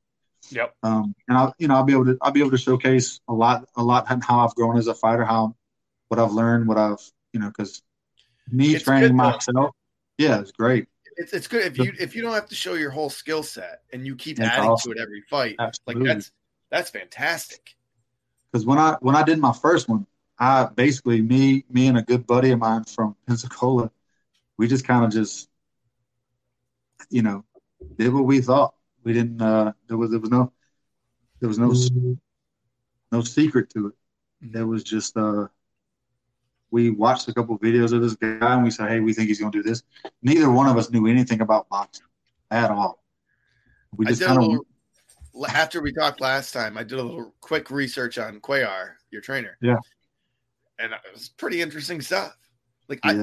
[0.51, 0.73] yep.
[0.83, 3.33] Um, and I'll, you know, I'll be able to, I'll be able to showcase a
[3.33, 5.55] lot, a lot on how I've grown as a fighter, how,
[6.07, 6.99] what I've learned, what I've,
[7.33, 7.81] you know, because
[8.51, 9.71] me It's training myself,
[10.17, 10.87] yeah, it's great.
[11.17, 13.81] It's it's good if you if you don't have to show your whole skill set
[13.91, 14.93] and you keep That's adding awesome.
[14.93, 15.55] to it every fight.
[15.59, 16.07] Absolutely.
[16.07, 16.31] Like that's
[16.71, 17.75] that's fantastic.
[18.51, 20.07] Because when I, when I did my first one,
[20.39, 23.91] I basically me, me and a good buddy of mine from Pensacola,
[24.57, 25.49] we just kind of just,
[27.09, 27.43] you know,
[27.97, 28.73] did what we thought.
[29.03, 29.41] We didn't.
[29.41, 30.51] uh There was there was no,
[31.39, 31.73] there was no,
[33.11, 33.93] no secret to it.
[34.41, 35.47] There was just uh
[36.71, 39.39] we watched a couple videos of this guy and we said, Hey, we think he's
[39.39, 39.83] gonna do this.
[40.21, 42.05] Neither one of us knew anything about boxing
[42.51, 43.03] at all.
[43.95, 44.65] We just kind of little
[45.47, 46.77] after we talked last time.
[46.77, 49.57] I did a little quick research on Cuellar, your trainer.
[49.61, 49.77] Yeah.
[50.79, 52.35] And it was pretty interesting stuff.
[52.87, 53.13] Like I,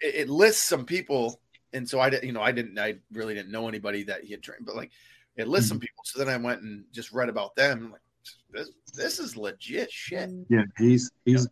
[0.00, 1.40] it, it lists some people,
[1.72, 4.32] and so I didn't, you know, I didn't, I really didn't know anybody that he
[4.32, 4.90] had trained, but like
[5.36, 5.74] it lists Mm-hmm.
[5.74, 6.02] some people.
[6.04, 7.92] So then I went and just read about them.
[7.92, 8.00] Like,
[8.52, 10.30] this, this is legit shit.
[10.48, 11.48] yeah, he's he's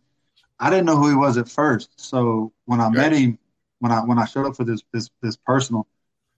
[0.59, 1.89] I didn't know who he was at first.
[1.99, 3.37] So when I met him,
[3.79, 5.87] when I when I showed up for this this this personal,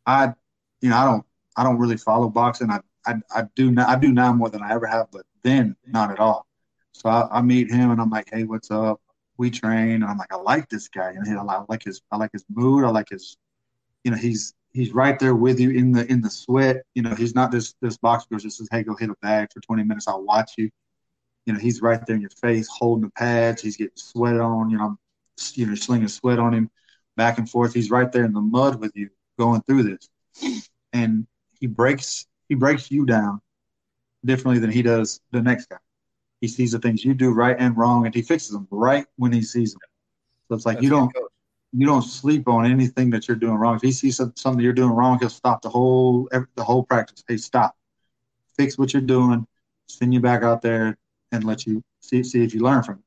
[0.05, 0.33] I
[0.81, 1.25] you know, I don't
[1.55, 2.69] I don't really follow boxing.
[2.71, 5.75] I I, I do now I do now more than I ever have, but then
[5.85, 6.45] not at all.
[6.91, 8.99] So I, I meet him and I'm like, hey, what's up?
[9.37, 11.13] We train, and I'm like, I like this guy.
[11.13, 12.83] You know, I like his I like his mood.
[12.83, 13.37] I like his,
[14.03, 16.83] you know, he's he's right there with you in the in the sweat.
[16.95, 19.49] You know, he's not this this boxer who just says, hey, go hit a bag
[19.53, 20.07] for 20 minutes.
[20.07, 20.69] I'll watch you.
[21.45, 23.61] You know, he's right there in your face, holding the pads.
[23.61, 24.69] He's getting sweat on.
[24.69, 24.97] You know,
[25.53, 26.69] you know, slinging sweat on him,
[27.15, 27.73] back and forth.
[27.73, 29.09] He's right there in the mud with you,
[29.39, 30.09] going through this,
[30.93, 31.27] and
[31.59, 33.41] he breaks he breaks you down
[34.25, 35.77] differently than he does the next guy.
[36.41, 39.31] He sees the things you do right and wrong, and he fixes them right when
[39.33, 39.81] he sees them.
[40.49, 41.31] So it's like That's you don't coach.
[41.73, 43.75] you don't sleep on anything that you're doing wrong.
[43.75, 47.23] If he sees something you're doing wrong, he'll stop the whole the whole practice.
[47.27, 47.75] Hey, stop,
[48.57, 49.45] fix what you're doing,
[49.87, 50.97] send you back out there,
[51.31, 53.05] and let you see see if you learn from it.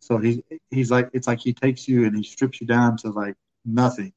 [0.00, 3.10] So he he's like it's like he takes you and he strips you down to
[3.10, 4.12] like nothing.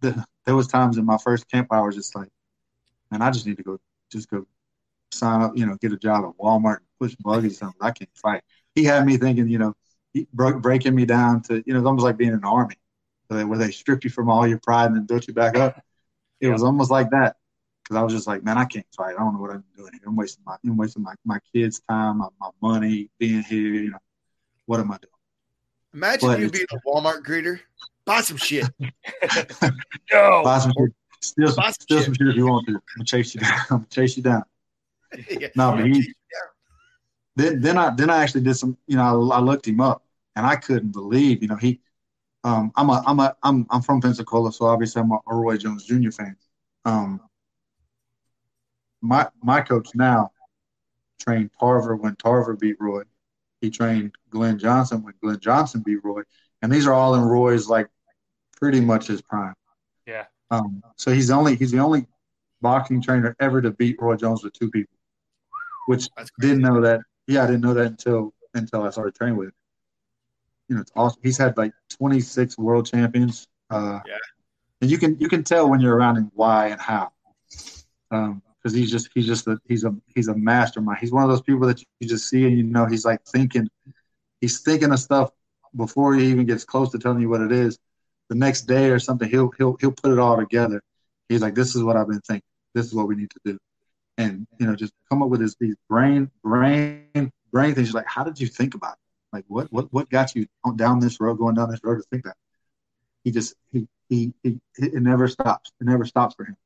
[0.00, 2.28] The, there was times in my first camp I was just like,
[3.10, 4.46] man, I just need to go just go
[5.12, 7.80] sign up, you know, get a job at Walmart push buggies or something.
[7.80, 8.42] I can't fight.
[8.74, 9.74] He had me thinking, you know,
[10.12, 12.76] he broke breaking me down to, you know, it's almost like being in the army,
[13.28, 15.56] where they, where they strip you from all your pride and then build you back
[15.56, 15.80] up.
[16.40, 17.36] It was almost like that.
[17.88, 19.14] Cause I was just like, man, I can't fight.
[19.14, 20.02] I don't know what I'm doing here.
[20.06, 23.74] I'm wasting my, I'm wasting my, my kids' time, my, my money, being here.
[23.74, 23.98] You know,
[24.64, 25.10] what am I doing?
[25.92, 27.60] Imagine But you being a Walmart greeter.
[28.06, 28.70] Buy some shit.
[30.10, 30.90] Yo, Buy some shit.
[31.20, 32.04] Steal some, some steal shit.
[32.06, 32.72] some shit if you want to.
[32.72, 33.52] I'm gonna chase you down.
[33.70, 34.44] I'm gonna chase you down.
[35.30, 35.48] Yeah.
[35.54, 36.12] No, but he,
[37.36, 38.76] then then I then I actually did some.
[38.86, 40.04] You know, I, I looked him up,
[40.36, 41.42] and I couldn't believe.
[41.42, 41.80] You know, he.
[42.44, 45.84] Um, I'm a I'm a I'm I'm from Pensacola, so obviously I'm a Roy Jones
[45.84, 46.10] Jr.
[46.10, 46.36] fan.
[46.84, 47.20] Um,
[49.00, 50.30] my my coach now
[51.18, 53.02] trained Tarver when Tarver beat Roy.
[53.60, 56.22] He trained Glenn Johnson when Glenn Johnson beat Roy,
[56.62, 57.88] and these are all in Roy's like
[58.60, 59.54] pretty much his prime.
[60.06, 60.24] Yeah.
[60.50, 62.06] Um, so he's the only he's the only
[62.60, 64.96] boxing trainer ever to beat Roy Jones with two people,
[65.86, 66.08] which
[66.40, 67.00] didn't know that.
[67.26, 69.54] Yeah, I didn't know that until until I started training with him.
[70.68, 71.20] You know, it's awesome.
[71.22, 73.48] He's had like 26 world champions.
[73.70, 74.16] Uh, yeah.
[74.80, 77.12] And you can you can tell when you're around him why and how.
[78.10, 80.98] Um, because he's just he's just a he's a he's a mastermind.
[81.00, 83.68] He's one of those people that you just see and you know he's like thinking
[84.40, 85.30] he's thinking of stuff
[85.76, 87.78] before he even gets close to telling you what it is.
[88.30, 90.82] The next day or something, he'll he'll he'll put it all together.
[91.28, 92.46] He's like, This is what I've been thinking.
[92.74, 93.58] This is what we need to do.
[94.16, 97.88] And you know, just come up with this these brain brain brain things.
[97.88, 98.98] You're like, how did you think about it?
[99.32, 100.46] Like what what what got you
[100.76, 102.36] down this road, going down this road to think that?
[103.24, 105.72] He just he he, he it never stops.
[105.80, 106.56] It never stops for him.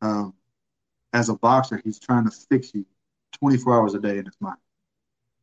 [0.00, 0.34] Um,
[1.12, 2.84] as a boxer, he's trying to fix you
[3.38, 4.58] 24 hours a day in his mind.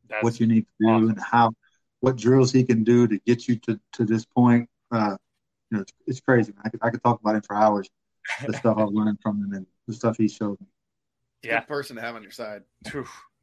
[0.08, 1.08] That's what you need to do awesome.
[1.10, 1.52] and how,
[2.00, 4.68] what drills he can do to get you to, to this point.
[4.90, 5.16] Uh,
[5.70, 6.52] you know, it's, it's crazy.
[6.62, 7.88] I could, I could talk about him for hours.
[8.46, 10.66] The stuff I've learned from him and the stuff he showed me.
[11.42, 12.62] Yeah, Good person to have on your side.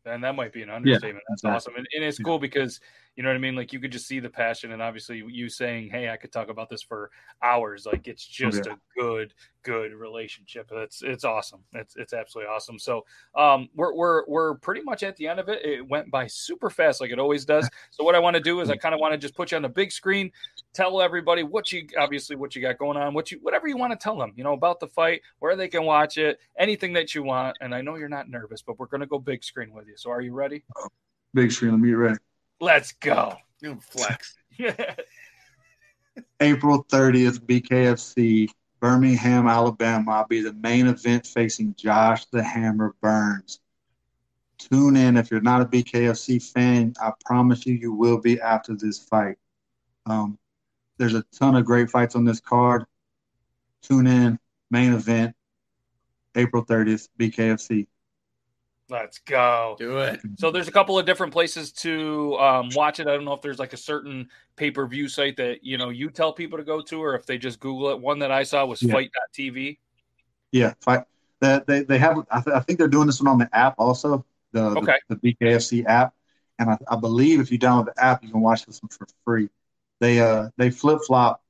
[0.06, 1.16] And that might be an understatement.
[1.18, 1.56] Yeah, That's exactly.
[1.56, 1.74] awesome.
[1.76, 2.80] And, and it's cool because
[3.20, 3.56] you know what I mean?
[3.58, 6.48] Like you could just see the passion, and obviously you saying, "Hey, I could talk
[6.48, 7.12] about this for
[7.44, 8.76] hours." Like it's just yeah.
[8.76, 10.70] a good, good relationship.
[10.72, 11.60] It's it's awesome.
[11.74, 12.80] It's it's absolutely awesome.
[12.80, 13.04] So
[13.36, 15.66] um, we're we're we're pretty much at the end of it.
[15.66, 17.70] It went by super fast, like it always does.
[17.92, 19.58] So what I want to do is I kind of want to just put you
[19.58, 20.32] on the big screen,
[20.74, 23.92] tell everybody what you obviously what you got going on, what you whatever you want
[23.92, 27.14] to tell them, you know, about the fight, where they can watch it, anything that
[27.14, 27.58] you want.
[27.60, 29.98] And I know you're not nervous, but we're gonna go big screen with you.
[29.98, 30.64] So are you ready?
[31.34, 31.72] Big screen.
[31.72, 32.20] Let me get ready.
[32.60, 33.38] Let's go.
[33.80, 34.38] flex.
[36.42, 38.50] April 30th, BKFC,
[38.80, 40.12] Birmingham, Alabama.
[40.12, 43.60] I'll be the main event facing Josh the Hammer Burns.
[44.58, 45.18] Tune in.
[45.18, 49.38] If you're not a BKFC fan, I promise you, you will be after this fight.
[50.06, 50.38] Um,
[50.98, 52.86] there's a ton of great fights on this card.
[53.82, 54.38] Tune in.
[54.72, 55.36] Main event,
[56.36, 57.88] April 30th, BKFC.
[58.90, 59.76] Let's go.
[59.78, 60.20] Do it.
[60.38, 63.08] So there's a couple of different places to um, watch it.
[63.08, 65.90] I don't know if there's like a certain pay per view site that you know
[65.90, 68.00] you tell people to go to, or if they just Google it.
[68.00, 68.94] One that I saw was yeah.
[68.94, 69.78] FITE.tv.
[70.52, 71.04] Yeah, fight.
[71.40, 72.18] They, they, they have.
[72.32, 74.26] I, th- I, think they're doing this one on the app also.
[74.52, 74.96] The okay.
[75.08, 76.14] the, the BKFC app,
[76.58, 79.08] and I, I, believe if you download the app, you can watch this one for
[79.24, 79.50] free.
[80.00, 81.44] They uh they flip flop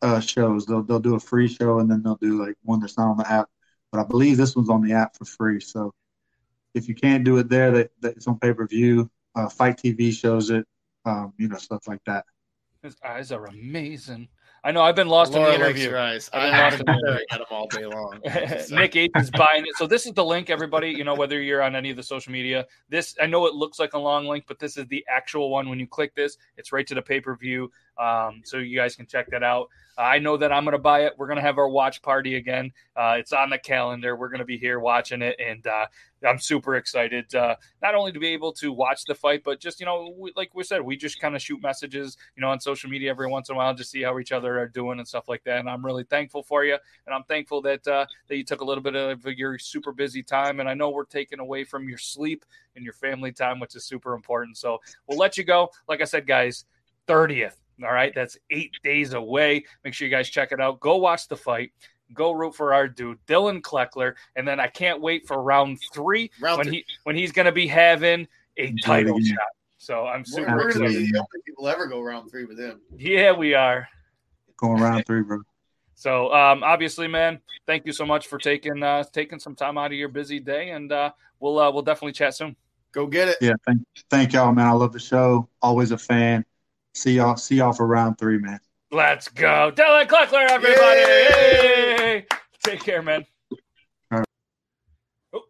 [0.00, 0.64] uh shows.
[0.64, 3.18] They'll they'll do a free show and then they'll do like one that's not on
[3.18, 3.50] the app.
[3.92, 5.60] But I believe this one's on the app for free.
[5.60, 5.92] So
[6.76, 9.10] if you can't do it there, that, that it's on pay per view.
[9.34, 10.66] Uh, FITE TV shows it,
[11.04, 12.24] um, you know, stuff like that.
[12.82, 14.28] His eyes are amazing.
[14.66, 15.90] I know I've been lost Laura in the interview.
[15.90, 16.28] Your eyes.
[16.32, 17.24] I've been lost in the interview.
[17.30, 18.20] at them all day long.
[18.70, 19.76] Nick H is buying it.
[19.76, 20.90] So this is the link, everybody.
[20.90, 23.78] You know, whether you're on any of the social media, this I know it looks
[23.78, 25.68] like a long link, but this is the actual one.
[25.68, 27.70] When you click this, it's right to the pay per view.
[27.98, 29.68] Um, so you guys can check that out.
[29.98, 31.14] Uh, I know that I'm going to buy it.
[31.16, 32.72] We're going to have our watch party again.
[32.94, 34.14] Uh, it's on the calendar.
[34.14, 35.86] We're going to be here watching it, and uh,
[36.26, 37.34] I'm super excited.
[37.34, 40.32] Uh, not only to be able to watch the fight, but just you know, we,
[40.36, 43.28] like we said, we just kind of shoot messages, you know, on social media every
[43.28, 45.60] once in a while to see how each other are doing and stuff like that.
[45.60, 46.76] And I'm really thankful for you,
[47.06, 50.22] and I'm thankful that uh, that you took a little bit of your super busy
[50.22, 50.60] time.
[50.60, 52.44] And I know we're taking away from your sleep
[52.74, 54.58] and your family time, which is super important.
[54.58, 55.70] So we'll let you go.
[55.88, 56.66] Like I said, guys,
[57.08, 59.64] 30th all right, that's eight days away.
[59.84, 60.80] Make sure you guys check it out.
[60.80, 61.72] Go watch the fight.
[62.14, 66.30] Go root for our dude Dillon Cleckler, and then I can't wait for round three
[66.40, 66.76] round when three.
[66.76, 69.38] he when he's going to be having a title shot.
[69.78, 70.88] So I'm super we're, excited.
[70.88, 72.80] We're the only people ever go round three with him.
[72.96, 73.88] Yeah, we are
[74.56, 75.40] going round three, bro.
[75.98, 79.86] So um, obviously, man, thank you so much for taking uh, taking some time out
[79.86, 81.10] of your busy day, and uh,
[81.40, 82.54] we'll uh, we'll definitely chat soon.
[82.92, 83.36] Go get it.
[83.40, 84.66] Yeah, thank thank y'all, man.
[84.66, 85.48] I love the show.
[85.62, 86.44] Always a fan.
[86.96, 87.36] See y'all.
[87.36, 88.58] See y'all for round three, man.
[88.90, 91.00] Let's go, Dillon Cleckler, everybody.
[91.00, 92.26] Yay!
[92.64, 93.26] Take care, man.
[94.10, 94.24] Right.
[95.34, 95.42] Oh,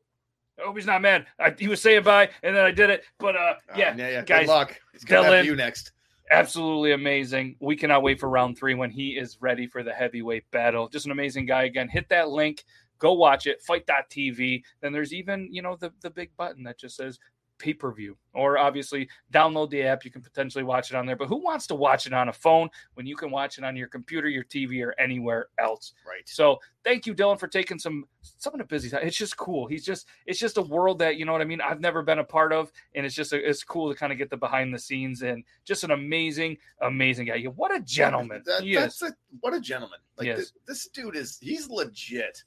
[0.59, 1.27] I hope he's not mad.
[1.39, 3.05] I, he was saying bye, and then I did it.
[3.21, 4.23] But uh, yeah, yeah, yeah.
[4.25, 4.81] guys, Good luck.
[4.93, 5.93] It's Dillon, you next.
[6.33, 7.55] Absolutely amazing.
[7.61, 10.89] We cannot wait for round three when he is ready for the heavyweight battle.
[10.89, 11.63] Just an amazing guy.
[11.63, 12.65] Again, hit that link.
[12.99, 13.63] Go watch it.
[13.63, 14.63] FITE.tv.
[14.81, 17.21] Then there's even, you know, the, the big button that just says
[17.59, 18.17] pay per view.
[18.35, 20.05] Or obviously, download the app.
[20.05, 21.17] You can potentially watch it on there.
[21.17, 23.75] But who wants to watch it on a phone when you can watch it on
[23.77, 25.95] your computer, your TV, or anywhere else?
[26.07, 26.29] Right.
[26.29, 29.01] So thank you, Dillon, for taking some some of the busy time.
[29.05, 29.67] It's just cool.
[29.67, 31.61] He's just it's just a world that you know what I mean.
[31.63, 34.19] I've never been a part of, and it's just a, it's cool to kind of
[34.19, 37.43] get the behind the scenes and just an amazing, amazing guy.
[37.45, 39.99] What a gentleman That, that's a, what a gentleman.
[40.19, 40.39] Like Yes.
[40.39, 42.43] this, this dude is he's legit.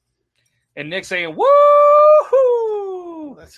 [0.76, 1.46] And Nick saying, "Woo!"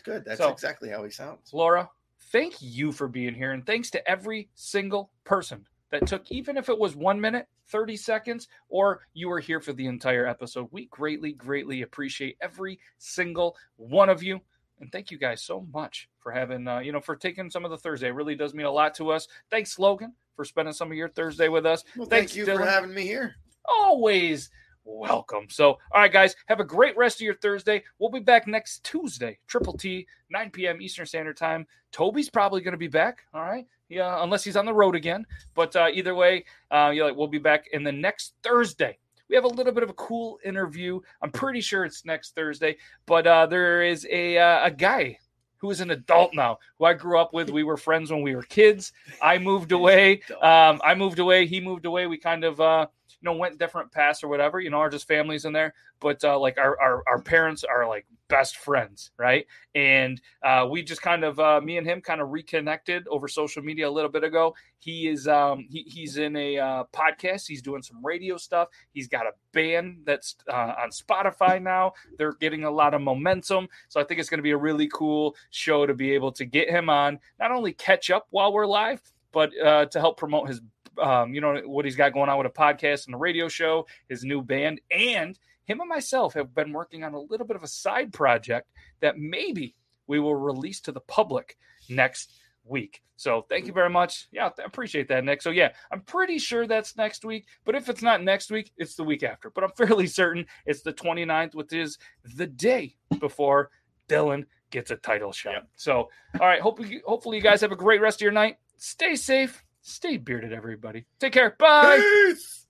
[0.04, 0.26] Good.
[0.26, 1.54] That's So- exactly how he sounds.
[1.54, 1.90] Laura,
[2.32, 3.52] thank you for being here.
[3.52, 7.96] And thanks to every single person that took, even if it was one minute, 30
[7.98, 10.68] seconds, or you were here for the entire episode.
[10.72, 14.42] We greatly, greatly appreciate every single one of you.
[14.80, 17.72] And thank you guys so much for having, uh, you know, for taking some of
[17.72, 18.08] the Thursday.
[18.08, 19.28] It really does mean a lot to us.
[19.50, 21.84] Thanks, Logan, for spending some of your Thursday with us.
[21.96, 22.58] Well, Thanks, thank you Dylan.
[22.58, 23.36] for having me here.
[23.66, 24.50] always
[24.84, 25.48] welcome.
[25.50, 27.84] So, all right, guys, have a great rest of your Thursday.
[28.00, 30.82] We'll be back next Tuesday, Triple T, 9 p.m.
[30.82, 31.66] Eastern Standard Time.
[31.92, 33.24] Toby's probably going to be back.
[33.34, 33.66] All right.
[33.90, 35.26] Yeah, unless he's on the road again.
[35.54, 38.98] But uh, either way, uh, yeah, we'll be back in the next Thursday.
[39.30, 41.00] We have a little bit of a cool interview.
[41.22, 45.18] I'm pretty sure it's next Thursday, but uh, there is a uh, a guy
[45.62, 47.50] who is an adult now, who I grew up with.
[47.50, 48.92] We were friends when we were kids.
[49.22, 50.22] I moved away.
[50.42, 51.46] Um, I moved away.
[51.46, 52.08] He moved away.
[52.08, 52.88] We kind of, uh,
[53.22, 54.60] you know, went different paths or whatever.
[54.60, 55.74] You know, our just families in there.
[56.00, 59.46] But uh, like our, our our parents are like best friends, right?
[59.76, 63.62] And uh, we just kind of, uh, me and him, kind of reconnected over social
[63.62, 64.56] media a little bit ago.
[64.80, 67.46] He is, um, he, he's in a uh, podcast.
[67.46, 68.70] He's doing some radio stuff.
[68.94, 71.92] He's got a band that's uh, on Spotify now.
[72.18, 73.68] They're getting a lot of momentum.
[73.90, 76.46] So I think it's going to be a really cool show to be able to
[76.46, 79.02] get him on, not only catch up while we're live,
[79.34, 80.62] but uh, to help promote his,
[81.02, 83.86] um, you know, what he's got going on with a podcast and a radio show,
[84.10, 87.64] his new band, and him and myself have been working on a little bit of
[87.64, 89.76] a side project that maybe
[90.08, 91.58] we will release to the public
[91.90, 92.34] next
[92.66, 93.02] week.
[93.16, 94.28] So thank you very much.
[94.32, 95.42] Yeah, I appreciate that, Nick.
[95.42, 97.46] So yeah, I'm pretty sure that's next week.
[97.66, 99.50] But if it's not next week, it's the week after.
[99.50, 101.98] But I'm fairly certain it's the 29th, which is
[102.36, 103.70] the day before
[104.08, 105.54] Dillon gets a title shot.
[105.54, 105.68] Yep.
[105.76, 108.58] So all right, hopefully hopefully you guys have a great rest of your night.
[108.78, 111.06] Stay safe, stay bearded, everybody.
[111.20, 111.56] Take care.
[111.58, 111.98] Bye.
[112.00, 112.61] Peace.